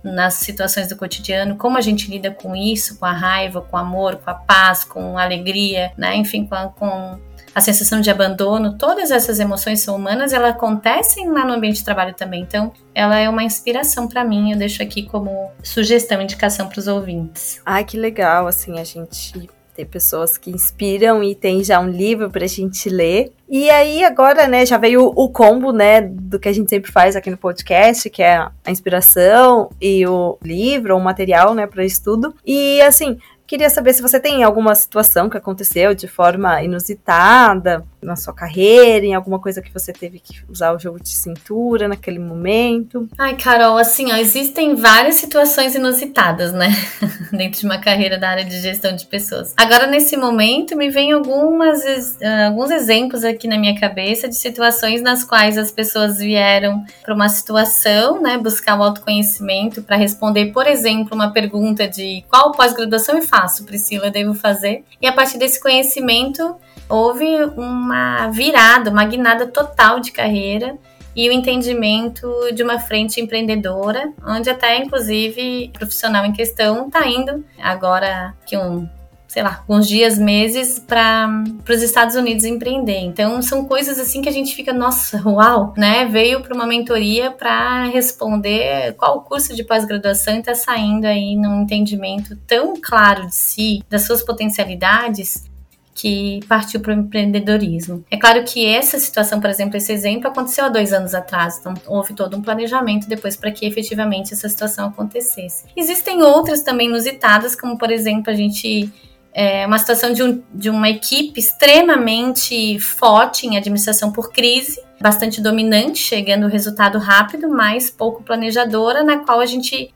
nas 0.03 0.35
situações 0.35 0.89
do 0.89 0.97
cotidiano, 0.97 1.57
como 1.57 1.79
a 1.79 1.81
gente 1.81 2.11
lida 2.11 2.31
com 2.31 2.57
isso, 2.57 2.99
com 2.99 3.07
a 3.07 3.13
raiva, 3.13 3.61
com 3.61 3.77
o 3.77 3.81
amor, 3.81 4.17
com 4.17 4.31
a 4.31 4.35
paz, 4.35 4.83
com 4.83 5.17
a 5.17 5.23
alegria, 5.23 5.93
né? 5.97 6.17
Enfim, 6.17 6.45
com 6.45 6.55
a, 6.57 6.69
com 6.69 7.21
a 7.55 7.61
sensação 7.61 8.01
de 8.01 8.11
abandono, 8.11 8.77
todas 8.79 9.11
essas 9.11 9.39
emoções 9.39 9.81
são 9.81 9.97
humanas, 9.97 10.33
elas 10.33 10.51
acontecem 10.51 11.31
lá 11.31 11.45
no 11.45 11.53
ambiente 11.53 11.77
de 11.77 11.85
trabalho 11.85 12.15
também. 12.15 12.43
Então, 12.43 12.73
ela 12.95 13.19
é 13.19 13.29
uma 13.29 13.43
inspiração 13.43 14.09
para 14.09 14.25
mim, 14.25 14.53
eu 14.53 14.59
deixo 14.59 14.83
aqui 14.83 15.05
como 15.05 15.51
sugestão, 15.63 16.21
indicação 16.21 16.69
para 16.69 16.79
os 16.79 16.89
ouvintes. 16.89 17.61
Ai, 17.65 17.85
que 17.85 17.97
legal, 17.97 18.47
assim, 18.47 18.79
a 18.79 18.85
gente 18.85 19.49
ter 19.75 19.87
pessoas 19.87 20.37
que 20.37 20.51
inspiram 20.51 21.23
e 21.23 21.35
tem 21.35 21.65
já 21.65 21.81
um 21.81 21.89
livro 21.89 22.31
pra 22.31 22.47
gente 22.47 22.89
ler. 22.91 23.33
E 23.49 23.71
aí 23.71 24.05
agora, 24.05 24.47
né, 24.47 24.67
já 24.67 24.77
veio 24.77 25.07
o, 25.15 25.29
combo, 25.29 25.73
né, 25.73 26.01
do 26.03 26.39
que 26.39 26.49
a 26.49 26.53
gente 26.53 26.69
sempre 26.69 26.93
faz 26.93 27.17
aqui 27.17 27.31
no 27.31 27.37
podcast, 27.37 28.09
que 28.11 28.23
é 28.23 28.37
a 28.37 28.71
inspiração 28.71 29.71
e 29.81 30.07
o 30.07 30.39
livro, 30.43 30.97
o 30.97 31.01
material, 31.01 31.55
né, 31.55 31.67
para 31.67 31.85
estudo. 31.85 32.35
E 32.47 32.81
assim, 32.83 33.19
Queria 33.53 33.69
saber 33.69 33.93
se 33.93 34.01
você 34.01 34.19
tem 34.19 34.43
alguma 34.43 34.75
situação 34.75 35.29
que 35.29 35.37
aconteceu 35.37 35.95
de 35.95 36.09
forma 36.09 36.63
inusitada 36.63 37.85
na 38.03 38.17
sua 38.17 38.33
carreira, 38.33 39.05
em 39.05 39.15
alguma 39.15 39.39
coisa 39.39 39.61
que 39.63 39.73
você 39.73 39.93
teve 39.93 40.19
que 40.19 40.43
usar 40.49 40.73
o 40.73 40.79
jogo 40.79 40.99
de 40.99 41.11
cintura 41.11 41.87
naquele 41.87 42.19
momento. 42.19 43.09
Ai, 43.19 43.37
Carol, 43.37 43.79
assim, 43.79 44.11
ó, 44.11 44.17
existem 44.17 44.75
várias 44.75 45.17
situações 45.17 45.75
inusitadas, 45.75 46.53
né? 46.53 46.71
Dentro 47.31 47.61
de 47.61 47.67
uma 47.67 47.79
carreira 47.79 48.19
da 48.19 48.31
área 48.31 48.45
de 48.45 48.59
gestão 48.61 48.97
de 48.97 49.07
pessoas. 49.07 49.55
Agora, 49.57 49.87
nesse 49.87 50.17
momento, 50.17 50.75
me 50.75 50.89
vem 50.91 51.13
algumas, 51.13 51.83
uh, 51.85 52.47
alguns 52.47 52.71
exemplos 52.71 53.23
aqui 53.23 53.47
na 53.47 53.59
minha 53.59 53.79
cabeça 53.79 54.29
de 54.29 54.35
situações 54.35 55.01
nas 55.01 55.25
quais 55.25 55.57
as 55.57 55.71
pessoas 55.71 56.19
vieram 56.19 56.85
para 57.05 57.15
uma 57.15 57.29
situação, 57.29 58.21
né, 58.21 58.37
buscar 58.37 58.79
o 58.79 58.83
autoconhecimento 58.83 59.83
para 59.83 59.97
responder, 59.97 60.47
por 60.47 60.67
exemplo, 60.67 61.15
uma 61.15 61.31
pergunta 61.33 61.87
de 61.87 62.25
qual 62.29 62.51
pós-graduação 62.53 63.19
e 63.19 63.23
faço, 63.23 63.42
Priscila, 63.65 64.11
devo 64.11 64.35
fazer. 64.35 64.85
E 65.01 65.07
a 65.07 65.13
partir 65.13 65.39
desse 65.39 65.61
conhecimento, 65.61 66.57
houve 66.89 67.27
uma 67.57 68.29
virada, 68.29 68.91
uma 68.91 69.05
guinada 69.05 69.47
total 69.47 70.01
de 70.01 70.13
carreira 70.13 70.77
e 71.15 71.29
o 71.29 71.33
entendimento 71.33 72.27
de 72.55 72.63
uma 72.63 72.79
frente 72.79 73.21
empreendedora, 73.21 74.13
onde 74.27 74.49
até, 74.49 74.79
inclusive, 74.79 75.71
o 75.75 75.79
profissional 75.79 76.25
em 76.25 76.33
questão 76.33 76.87
está 76.87 77.07
indo 77.07 77.45
agora 77.61 78.35
que 78.47 78.57
um 78.57 78.89
sei 79.33 79.43
lá, 79.43 79.65
alguns 79.67 79.89
dias, 79.89 80.19
meses 80.19 80.79
para 80.79 81.43
os 81.67 81.83
Estados 81.83 82.17
Unidos 82.17 82.45
empreender. 82.45 82.99
Então 82.99 83.41
são 83.41 83.65
coisas 83.65 83.99
assim 83.99 84.21
que 84.21 84.29
a 84.29 84.33
gente 84.33 84.55
fica, 84.55 84.75
nossa, 84.75 85.23
uau, 85.27 85.73
né? 85.75 86.05
Veio 86.05 86.43
para 86.43 86.55
uma 86.55 86.67
mentoria 86.67 87.31
para 87.31 87.85
responder 87.85 88.95
qual 88.99 89.23
curso 89.23 89.57
de 89.57 89.65
pós-graduação 89.65 90.39
está 90.39 90.55
saindo 90.55 91.07
aí 91.07 91.35
num 91.35 91.63
entendimento 91.63 92.37
tão 92.47 92.75
claro 92.79 93.27
de 93.27 93.35
si, 93.35 93.83
das 93.89 94.03
suas 94.03 94.23
potencialidades, 94.23 95.51
que 95.95 96.41
partiu 96.47 96.81
para 96.81 96.95
o 96.95 96.99
empreendedorismo. 96.99 98.05
É 98.11 98.19
claro 98.19 98.45
que 98.45 98.67
essa 98.67 98.99
situação, 98.99 99.41
por 99.41 99.49
exemplo, 99.49 99.79
esse 99.79 99.93
exemplo 99.93 100.29
aconteceu 100.29 100.67
há 100.67 100.69
dois 100.69 100.93
anos 100.93 101.15
atrás, 101.15 101.59
então 101.59 101.75
houve 101.87 102.13
todo 102.13 102.37
um 102.37 102.43
planejamento 102.43 103.09
depois 103.09 103.37
para 103.37 103.51
que 103.51 103.65
efetivamente 103.65 104.35
essa 104.35 104.49
situação 104.49 104.89
acontecesse. 104.89 105.65
Existem 105.75 106.23
outras 106.23 106.63
também 106.63 106.89
inusitadas, 106.89 107.55
como 107.55 107.79
por 107.79 107.91
exemplo 107.91 108.31
a 108.31 108.35
gente 108.35 108.93
é 109.35 109.67
uma 109.67 109.79
situação 109.79 110.13
de, 110.13 110.23
um, 110.23 110.43
de 110.53 110.69
uma 110.69 110.89
equipe 110.89 111.41
extremamente 111.41 112.79
forte 112.79 113.47
em 113.47 113.57
administração 113.57 114.13
por 114.13 114.31
crise, 114.31 114.81
bastante 115.01 115.41
dominante, 115.41 115.99
chegando 115.99 116.47
o 116.47 116.49
resultado 116.49 116.99
rápido, 116.99 117.49
mas 117.49 117.91
pouco 117.91 118.23
planejadora, 118.23 119.03
na 119.03 119.19
qual 119.19 119.41
a 119.41 119.47
gente, 119.47 119.93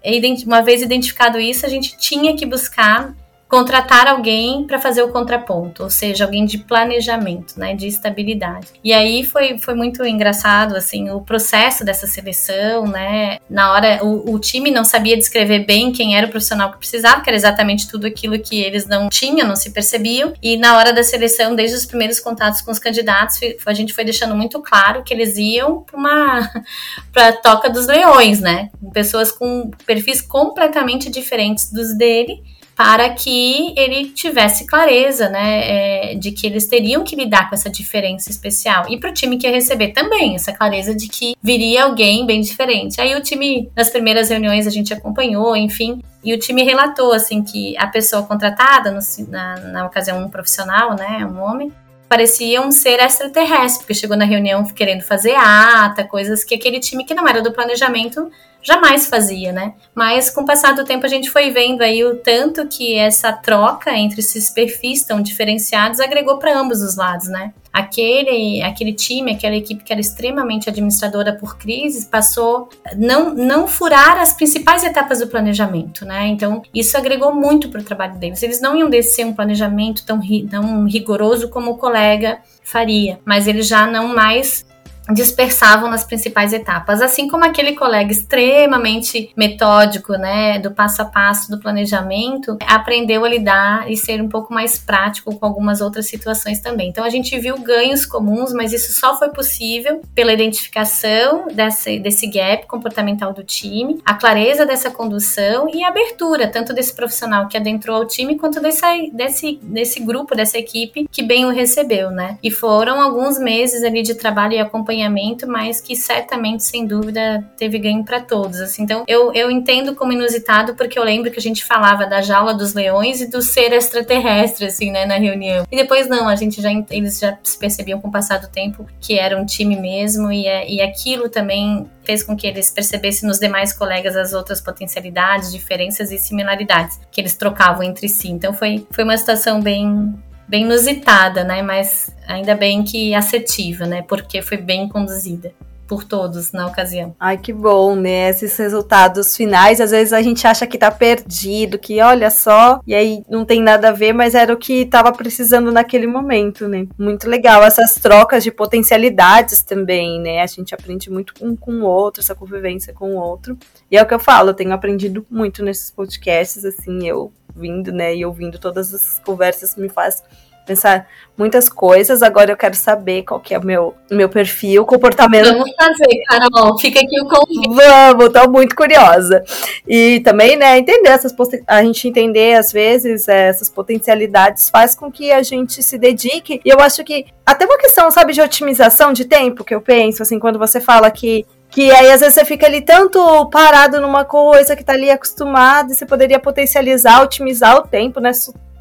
uma 0.47 0.63
vez 0.63 0.83
identificado 0.83 1.39
isso, 1.39 1.67
a 1.67 1.69
gente 1.69 1.97
tinha 1.99 2.37
que 2.37 2.47
buscar 2.47 3.15
contratar 3.49 4.09
alguém 4.09 4.67
para 4.67 4.79
fazer 4.79 5.03
o 5.03 5.09
contraponto, 5.09 5.85
ou 5.85 5.91
seja, 5.91 6.25
alguém 6.25 6.45
de 6.45 6.59
planejamento, 6.59 7.59
né, 7.59 7.75
de 7.75 7.87
estabilidade. 7.87 8.69
E 8.83 8.93
aí 8.93 9.25
foi, 9.25 9.57
foi 9.59 9.75
muito 9.75 10.05
engraçado, 10.05 10.75
assim, 10.75 11.11
o 11.11 11.21
processo 11.21 11.85
dessa 11.85 12.07
seleção, 12.09 12.87
né, 12.87 13.39
na 13.49 13.73
hora 13.73 14.01
o, 14.03 14.35
o 14.35 14.39
time 14.41 14.71
não 14.71 14.85
sabia 14.85 15.17
descrever 15.17 15.65
bem 15.65 15.93
quem 15.93 16.17
era 16.17 16.27
o 16.27 16.31
profissional 16.31 16.73
que 16.73 16.79
precisava, 16.79 17.21
que 17.21 17.31
era 17.31 17.37
exatamente 17.37 17.89
tudo 17.89 18.07
aquilo 18.07 18.39
que 18.39 18.61
eles 18.61 18.87
não 18.87 19.09
tinham, 19.09 19.47
não 19.47 19.57
se 19.57 19.71
percebiam, 19.71 20.33
e 20.43 20.57
na 20.57 20.77
hora 20.77 20.93
da 20.93 21.05
seleção, 21.05 21.55
desde 21.55 21.77
os 21.77 21.87
primeiros 21.87 22.19
contatos 22.19 22.61
com 22.61 22.73
os 22.73 22.81
candidatos, 22.81 23.39
a 23.65 23.73
gente 23.73 23.93
foi 23.93 24.05
deixando 24.05 24.35
muito 24.35 24.61
claro 24.61 25.05
que 25.05 25.15
eles 25.15 25.37
iam 25.37 25.83
para 25.83 25.97
uma 25.97 26.51
para 27.13 27.33
toca 27.33 27.71
dos 27.71 27.87
leões, 27.87 28.41
né, 28.41 28.71
pessoas 28.93 29.31
com 29.31 29.71
perfis 29.87 30.21
completamente 30.21 31.09
diferentes 31.09 31.73
dos 31.73 31.97
dele, 31.97 32.43
para 32.77 33.09
que 33.09 33.73
ele 33.75 34.11
tivesse 34.11 34.67
clareza, 34.67 35.31
né, 35.31 36.11
é, 36.11 36.15
de 36.15 36.31
que 36.31 36.47
eles 36.47 36.67
teriam 36.67 37.03
que 37.03 37.17
lidar 37.17 37.49
com 37.49 37.55
essa 37.55 37.71
diferença 37.71 38.31
especial. 38.31 38.85
E 38.91 39.01
para 39.01 39.09
o 39.09 39.15
time 39.15 39.39
que 39.39 39.47
ia 39.47 39.53
receber 39.53 39.89
também, 39.89 40.35
essa 40.35 40.53
clareza 40.53 40.95
de 40.95 41.09
que 41.09 41.35
viria 41.43 41.85
alguém 41.85 42.27
bem 42.27 42.43
diferente. 42.43 43.01
Aí 43.01 43.17
o 43.17 43.23
time, 43.23 43.71
nas 43.75 43.89
primeiras 43.89 44.29
reuniões, 44.29 44.67
a 44.67 44.71
gente 44.71 44.93
acompanhou, 44.93 45.57
enfim, 45.57 46.03
e 46.23 46.35
o 46.35 46.39
time 46.39 46.63
relatou, 46.63 47.13
assim, 47.13 47.43
que 47.43 47.75
a 47.79 47.87
pessoa 47.87 48.25
contratada, 48.25 48.91
no, 48.91 49.01
na, 49.29 49.57
na 49.57 49.87
ocasião 49.87 50.23
um 50.23 50.29
profissional, 50.29 50.95
né, 50.95 51.25
um 51.25 51.41
homem, 51.41 51.73
parecia 52.09 52.61
um 52.61 52.71
ser 52.71 53.01
extraterrestre, 53.01 53.81
porque 53.81 53.95
chegou 53.95 54.17
na 54.17 54.25
reunião 54.25 54.65
querendo 54.65 55.03
fazer 55.03 55.35
ata, 55.35 56.05
coisas 56.05 56.45
que 56.45 56.55
aquele 56.55 56.81
time 56.81 57.05
que 57.05 57.15
não 57.15 57.27
era 57.27 57.43
do 57.43 57.53
planejamento 57.53 58.31
jamais 58.63 59.07
fazia, 59.07 59.53
né? 59.53 59.75
Mas 59.95 60.29
com 60.29 60.41
o 60.41 60.45
passar 60.45 60.75
do 60.75 60.85
tempo 60.85 61.07
a 61.07 61.09
gente 61.09 61.31
foi 61.31 61.51
vendo 61.51 61.83
aí 61.83 62.05
o 62.05 62.17
tanto 62.17 62.67
que 62.67 62.97
essa 62.97 63.33
troca 63.33 63.97
entre 63.97 64.21
esses 64.21 64.51
perfis 64.51 65.05
tão 65.05 65.23
diferenciados 65.23 66.01
agregou 66.01 66.39
para 66.39 66.59
ambos 66.59 66.83
os 66.83 66.97
lados, 66.97 67.29
né? 67.29 67.53
Aquele, 67.77 68.63
aquele 68.63 68.95
time, 68.95 69.33
aquela 69.33 69.55
equipe 69.55 69.85
que 69.85 69.93
era 69.93 70.01
extremamente 70.01 70.71
administradora 70.71 71.35
por 71.35 71.59
crises, 71.59 72.07
passou 72.07 72.71
não 72.97 73.35
não 73.35 73.69
furar 73.69 74.17
as 74.19 74.33
principais 74.33 74.83
etapas 74.83 75.19
do 75.19 75.27
planejamento, 75.27 76.07
né? 76.07 76.27
Então 76.29 76.63
isso 76.75 76.97
agregou 76.97 77.35
muito 77.35 77.69
para 77.69 77.83
o 77.83 77.85
trabalho 77.85 78.19
deles. 78.19 78.43
Eles 78.43 78.63
não 78.63 78.75
iam 78.75 78.89
descer 78.89 79.27
um 79.27 79.35
planejamento 79.35 80.07
tão, 80.07 80.21
tão 80.49 80.87
rigoroso 80.87 81.51
como 81.51 81.73
o 81.73 81.77
colega 81.77 82.39
faria, 82.65 83.21
mas 83.27 83.47
eles 83.47 83.69
já 83.69 83.87
não 83.87 84.15
mais 84.15 84.65
dispersavam 85.13 85.89
nas 85.89 86.05
principais 86.05 86.53
etapas, 86.53 87.01
assim 87.01 87.29
como 87.29 87.45
aquele 87.45 87.75
colega 87.75 88.11
extremamente 88.11 89.31
metódico, 89.37 90.13
né, 90.15 90.59
do 90.59 90.71
passo 90.71 91.03
a 91.03 91.05
passo 91.05 91.51
do 91.51 91.59
planejamento, 91.59 92.57
aprendeu 92.67 93.25
a 93.25 93.29
lidar 93.29 93.91
e 93.91 93.97
ser 93.97 94.21
um 94.21 94.29
pouco 94.29 94.53
mais 94.53 94.79
prático 94.79 95.35
com 95.37 95.47
algumas 95.47 95.81
outras 95.81 96.07
situações 96.07 96.61
também. 96.61 96.89
Então 96.89 97.05
a 97.05 97.11
gente 97.11 97.39
viu 97.39 97.59
ganhos 97.59 98.05
comuns, 98.05 98.53
mas 98.53 98.73
isso 98.73 98.99
só 98.99 99.19
foi 99.19 99.31
possível 99.31 100.01
pela 100.15 100.33
identificação 100.33 101.47
desse, 101.53 101.99
desse 101.99 102.27
gap 102.27 102.67
comportamental 102.67 103.33
do 103.33 103.45
time, 103.45 104.01
a 104.05 104.15
clareza 104.15 104.67
dessa 104.67 104.91
condução 104.91 105.69
e 105.73 105.85
a 105.85 105.89
abertura 105.89 106.49
tanto 106.49 106.73
desse 106.73 106.95
profissional 106.95 107.49
que 107.49 107.57
adentrou 107.57 107.97
ao 107.97 108.07
time 108.07 108.37
quanto 108.37 108.61
desse, 108.61 109.11
desse, 109.13 109.59
desse 109.63 110.01
grupo, 110.01 110.35
dessa 110.35 110.59
equipe 110.59 111.07
que 111.11 111.23
bem 111.23 111.45
o 111.45 111.51
recebeu, 111.51 112.11
né? 112.11 112.39
E 112.43 112.51
foram 112.51 113.01
alguns 113.01 113.39
meses 113.39 113.83
ali 113.83 114.03
de 114.03 114.15
trabalho 114.15 114.55
e 114.55 114.59
acompanhamento 114.59 114.96
acompanhamento, 114.97 115.47
mas 115.47 115.81
que 115.81 115.95
certamente, 115.95 116.65
sem 116.65 116.87
dúvida, 116.87 117.45
teve 117.57 117.79
ganho 117.79 118.05
para 118.05 118.21
todos. 118.21 118.61
Assim. 118.61 118.83
Então, 118.83 119.05
eu, 119.07 119.33
eu 119.35 119.51
entendo 119.51 119.95
como 119.95 120.13
inusitado, 120.13 120.75
porque 120.75 120.99
eu 120.99 121.05
lembro 121.05 121.31
que 121.31 121.39
a 121.39 121.43
gente 121.43 121.65
falava 121.65 122.07
da 122.07 122.23
jaula 122.23 122.55
dos 122.55 122.75
leões 122.75 123.21
e 123.21 123.31
do 123.31 123.43
ser 123.43 123.73
extraterrestre, 123.73 124.67
assim, 124.67 124.91
né, 124.91 125.05
na 125.05 125.17
reunião. 125.17 125.67
E 125.71 125.77
depois, 125.77 126.09
não, 126.09 126.29
a 126.29 126.37
gente 126.37 126.61
já, 126.63 126.71
eles 126.91 127.19
já 127.19 127.37
se 127.43 127.59
percebiam 127.59 128.01
com 128.01 128.09
o 128.09 128.13
passar 128.13 128.39
do 128.39 128.49
tempo 128.49 128.87
que 129.01 129.19
era 129.19 129.37
um 129.41 129.45
time 129.45 129.77
mesmo, 129.77 130.33
e, 130.33 130.47
é, 130.47 130.69
e 130.69 130.81
aquilo 130.81 131.29
também 131.29 131.87
fez 132.03 132.23
com 132.23 132.37
que 132.37 132.47
eles 132.47 132.71
percebessem 132.71 133.29
nos 133.29 133.39
demais 133.39 133.73
colegas 133.73 134.17
as 134.17 134.33
outras 134.33 134.61
potencialidades, 134.61 135.53
diferenças 135.53 136.13
e 136.13 136.19
similaridades 136.19 137.01
que 137.11 137.21
eles 137.21 137.35
trocavam 137.35 137.83
entre 137.83 138.09
si. 138.09 138.29
Então, 138.29 138.53
foi, 138.53 138.87
foi 138.91 139.05
uma 139.05 139.17
situação 139.17 139.61
bem 139.61 140.15
bem 140.49 140.63
inusitada, 140.65 141.45
né? 141.45 141.63
Mas 141.63 142.11
ainda 142.27 142.55
bem 142.55 142.83
que 142.83 143.15
assertiva, 143.15 143.87
né? 143.87 144.03
Porque 144.03 144.43
foi 144.43 144.57
bem 144.57 144.89
conduzida 144.89 145.53
por 145.87 146.05
todos 146.05 146.53
na 146.53 146.67
ocasião. 146.67 147.15
Ai, 147.19 147.39
que 147.39 147.53
bom, 147.53 147.95
né? 147.95 148.29
Esses 148.29 148.57
resultados 148.57 149.37
finais, 149.37 149.81
às 149.81 149.91
vezes 149.91 150.13
a 150.13 150.23
gente 150.23 150.47
acha 150.47 150.67
que 150.67 150.79
tá 150.79 150.91
perdido, 150.91 151.79
que 151.79 152.01
olha 152.01 152.31
só, 152.31 152.81
e 152.87 152.95
aí 152.95 153.23
não 153.29 153.45
tem 153.45 153.63
nada 153.63 153.89
a 153.89 153.93
ver, 153.93 154.13
mas 154.13 154.35
era 154.35 154.53
o 154.53 154.57
que 154.57 154.85
tava 154.87 155.13
precisando 155.13 155.71
naquele 155.73 156.07
momento, 156.07 156.69
né? 156.69 156.87
Muito 156.99 157.29
legal 157.29 157.63
essas 157.63 157.95
trocas 157.95 158.43
de 158.43 158.51
potencialidades 158.51 159.63
também, 159.63 160.21
né? 160.21 160.43
A 160.43 160.47
gente 160.47 160.75
aprende 160.75 161.11
muito 161.11 161.35
um 161.41 161.57
com 161.57 161.73
o 161.73 161.85
outro, 161.85 162.21
essa 162.21 162.35
convivência 162.35 162.93
com 162.93 163.15
o 163.15 163.21
outro. 163.21 163.57
E 163.91 163.97
é 163.97 164.03
o 164.03 164.07
que 164.07 164.15
eu 164.15 164.21
falo, 164.21 164.51
eu 164.51 164.55
tenho 164.55 164.73
aprendido 164.73 165.25
muito 165.31 165.63
nesses 165.63 165.91
podcasts, 165.91 166.65
assim, 166.65 167.07
eu 167.07 167.33
vindo, 167.55 167.91
né, 167.91 168.15
e 168.15 168.25
ouvindo 168.25 168.59
todas 168.59 168.93
as 168.93 169.19
conversas 169.25 169.77
me 169.77 169.89
faz 169.89 170.23
pensar 170.67 171.07
muitas 171.37 171.69
coisas. 171.69 172.23
Agora 172.23 172.51
eu 172.51 172.57
quero 172.57 172.75
saber 172.75 173.23
qual 173.23 173.39
que 173.41 173.55
é 173.55 173.59
o 173.59 173.65
meu, 173.65 173.95
meu 174.11 174.29
perfil, 174.29 174.85
comportamento. 174.85 175.53
Vamos 175.53 175.71
fazer, 175.77 176.23
Carol. 176.29 176.79
Fica 176.79 177.01
aqui 177.01 177.21
o 177.21 177.29
convite. 177.29 177.75
Vamos, 177.75 178.33
tô 178.33 178.51
muito 178.51 178.75
curiosa. 178.75 179.43
E 179.87 180.21
também, 180.21 180.57
né, 180.57 180.79
entender 180.79 181.11
essas 181.11 181.35
a 181.67 181.83
gente 181.83 182.09
entender 182.09 182.55
às 182.55 182.73
vezes 182.73 183.29
essas 183.29 183.71
potencialidades 183.71 184.69
faz 184.71 184.95
com 184.95 185.11
que 185.11 185.31
a 185.31 185.43
gente 185.43 185.83
se 185.83 185.97
dedique. 185.97 186.61
E 186.65 186.69
eu 186.69 186.81
acho 186.81 187.05
que 187.05 187.27
até 187.45 187.65
uma 187.65 187.79
questão, 187.79 188.11
sabe, 188.11 188.33
de 188.33 188.41
otimização 188.41 189.13
de 189.13 189.25
tempo 189.25 189.65
que 189.65 189.75
eu 189.75 189.81
penso, 189.81 190.23
assim, 190.23 190.39
quando 190.39 190.59
você 190.59 190.81
fala 190.81 191.11
que 191.11 191.47
que 191.69 191.91
aí 191.91 192.11
às 192.13 192.21
vezes 192.21 192.35
você 192.35 192.45
fica 192.45 192.65
ali 192.65 192.81
tanto 192.81 193.19
parado 193.51 194.01
numa 194.01 194.25
coisa 194.25 194.77
que 194.77 194.85
tá 194.85 194.93
ali 194.93 195.11
acostumado 195.11 195.91
e 195.91 195.95
você 195.95 196.07
poderia 196.07 196.39
potencializar, 196.39 197.23
otimizar 197.23 197.77
o 197.77 197.83
tempo, 197.83 198.21
né? 198.21 198.33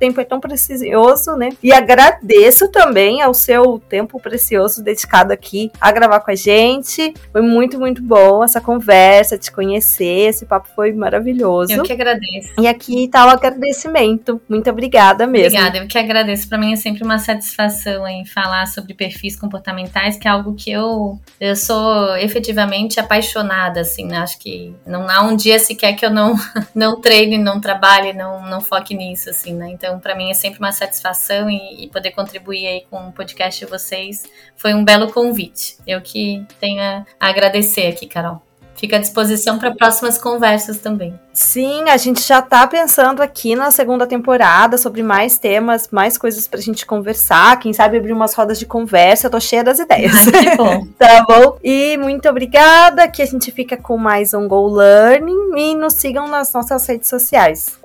Tempo 0.05 0.21
é 0.21 0.23
tão 0.23 0.39
precioso, 0.39 1.35
né? 1.35 1.49
E 1.63 1.73
agradeço 1.73 2.69
também 2.69 3.21
ao 3.21 3.33
seu 3.33 3.81
tempo 3.89 4.19
precioso 4.19 4.83
dedicado 4.83 5.33
aqui 5.33 5.71
a 5.81 5.91
gravar 5.91 6.19
com 6.19 6.31
a 6.31 6.35
gente. 6.35 7.13
Foi 7.31 7.41
muito, 7.41 7.79
muito 7.79 8.03
bom 8.03 8.43
essa 8.43 8.61
conversa, 8.61 9.37
te 9.37 9.51
conhecer. 9.51 10.29
Esse 10.29 10.45
papo 10.45 10.67
foi 10.75 10.93
maravilhoso. 10.93 11.71
Eu 11.71 11.83
que 11.83 11.93
agradeço. 11.93 12.53
E 12.59 12.67
aqui 12.67 13.07
tá 13.07 13.25
o 13.25 13.29
agradecimento. 13.29 14.39
Muito 14.47 14.69
obrigada 14.69 15.25
mesmo. 15.25 15.57
Obrigada, 15.57 15.77
eu 15.79 15.87
que 15.87 15.97
agradeço. 15.97 16.47
Para 16.47 16.57
mim 16.57 16.73
é 16.73 16.75
sempre 16.75 17.03
uma 17.03 17.17
satisfação 17.17 18.07
em 18.07 18.25
falar 18.25 18.67
sobre 18.67 18.93
perfis 18.93 19.35
comportamentais, 19.35 20.17
que 20.17 20.27
é 20.27 20.31
algo 20.31 20.53
que 20.53 20.71
eu, 20.71 21.19
eu 21.39 21.55
sou 21.55 22.15
efetivamente 22.17 22.99
apaixonada, 22.99 23.81
assim. 23.81 24.05
Né? 24.05 24.17
Acho 24.17 24.37
que 24.39 24.75
não 24.85 25.09
há 25.09 25.21
um 25.21 25.35
dia 25.35 25.57
sequer 25.57 25.93
que 25.93 26.05
eu 26.05 26.11
não, 26.11 26.35
não 26.75 27.01
treine, 27.01 27.37
não 27.37 27.59
trabalhe, 27.59 28.13
não, 28.13 28.45
não 28.45 28.61
foque 28.61 28.93
nisso, 28.93 29.29
assim, 29.29 29.53
né? 29.53 29.69
Então, 29.71 29.94
então, 29.95 29.99
para 29.99 30.15
mim 30.15 30.29
é 30.29 30.33
sempre 30.33 30.59
uma 30.59 30.71
satisfação 30.71 31.49
e, 31.49 31.85
e, 31.85 31.89
poder 31.89 32.11
contribuir 32.11 32.67
aí 32.67 32.85
com 32.89 33.07
o 33.07 33.11
podcast 33.11 33.63
de 33.63 33.69
vocês 33.69 34.23
foi 34.55 34.73
um 34.73 34.83
belo 34.83 35.11
convite. 35.11 35.77
Eu 35.87 36.01
que 36.01 36.45
tenho 36.59 36.81
a, 36.81 37.05
a 37.19 37.29
agradecer 37.29 37.87
aqui, 37.87 38.05
Carol. 38.07 38.41
Fica 38.75 38.97
à 38.97 38.99
disposição 38.99 39.57
para 39.57 39.73
próximas 39.73 40.17
conversas 40.17 40.79
também. 40.79 41.17
Sim, 41.31 41.89
a 41.89 41.95
gente 41.95 42.21
já 42.21 42.39
está 42.39 42.67
pensando 42.67 43.21
aqui 43.21 43.55
na 43.55 43.71
segunda 43.71 44.05
temporada 44.05 44.77
sobre 44.77 45.01
mais 45.01 45.37
temas, 45.37 45.87
mais 45.89 46.17
coisas 46.17 46.45
para 46.45 46.59
a 46.59 46.61
gente 46.61 46.85
conversar. 46.85 47.57
Quem 47.57 47.71
sabe 47.71 47.97
abrir 47.97 48.11
umas 48.11 48.33
rodas 48.33 48.59
de 48.59 48.65
conversa. 48.65 49.27
Eu 49.27 49.31
tô 49.31 49.39
cheia 49.39 49.63
das 49.63 49.79
ideias. 49.79 50.11
Ai, 50.27 50.57
bom. 50.57 50.85
tá 50.99 51.23
bom? 51.25 51.57
E 51.63 51.95
muito 51.97 52.27
obrigada. 52.27 53.07
Que 53.07 53.21
a 53.21 53.25
gente 53.25 53.49
fica 53.49 53.77
com 53.77 53.97
mais 53.97 54.33
um 54.33 54.45
Go 54.45 54.67
Learning 54.67 55.57
e 55.57 55.73
nos 55.73 55.93
sigam 55.93 56.27
nas 56.27 56.51
nossas 56.51 56.85
redes 56.85 57.07
sociais. 57.07 57.84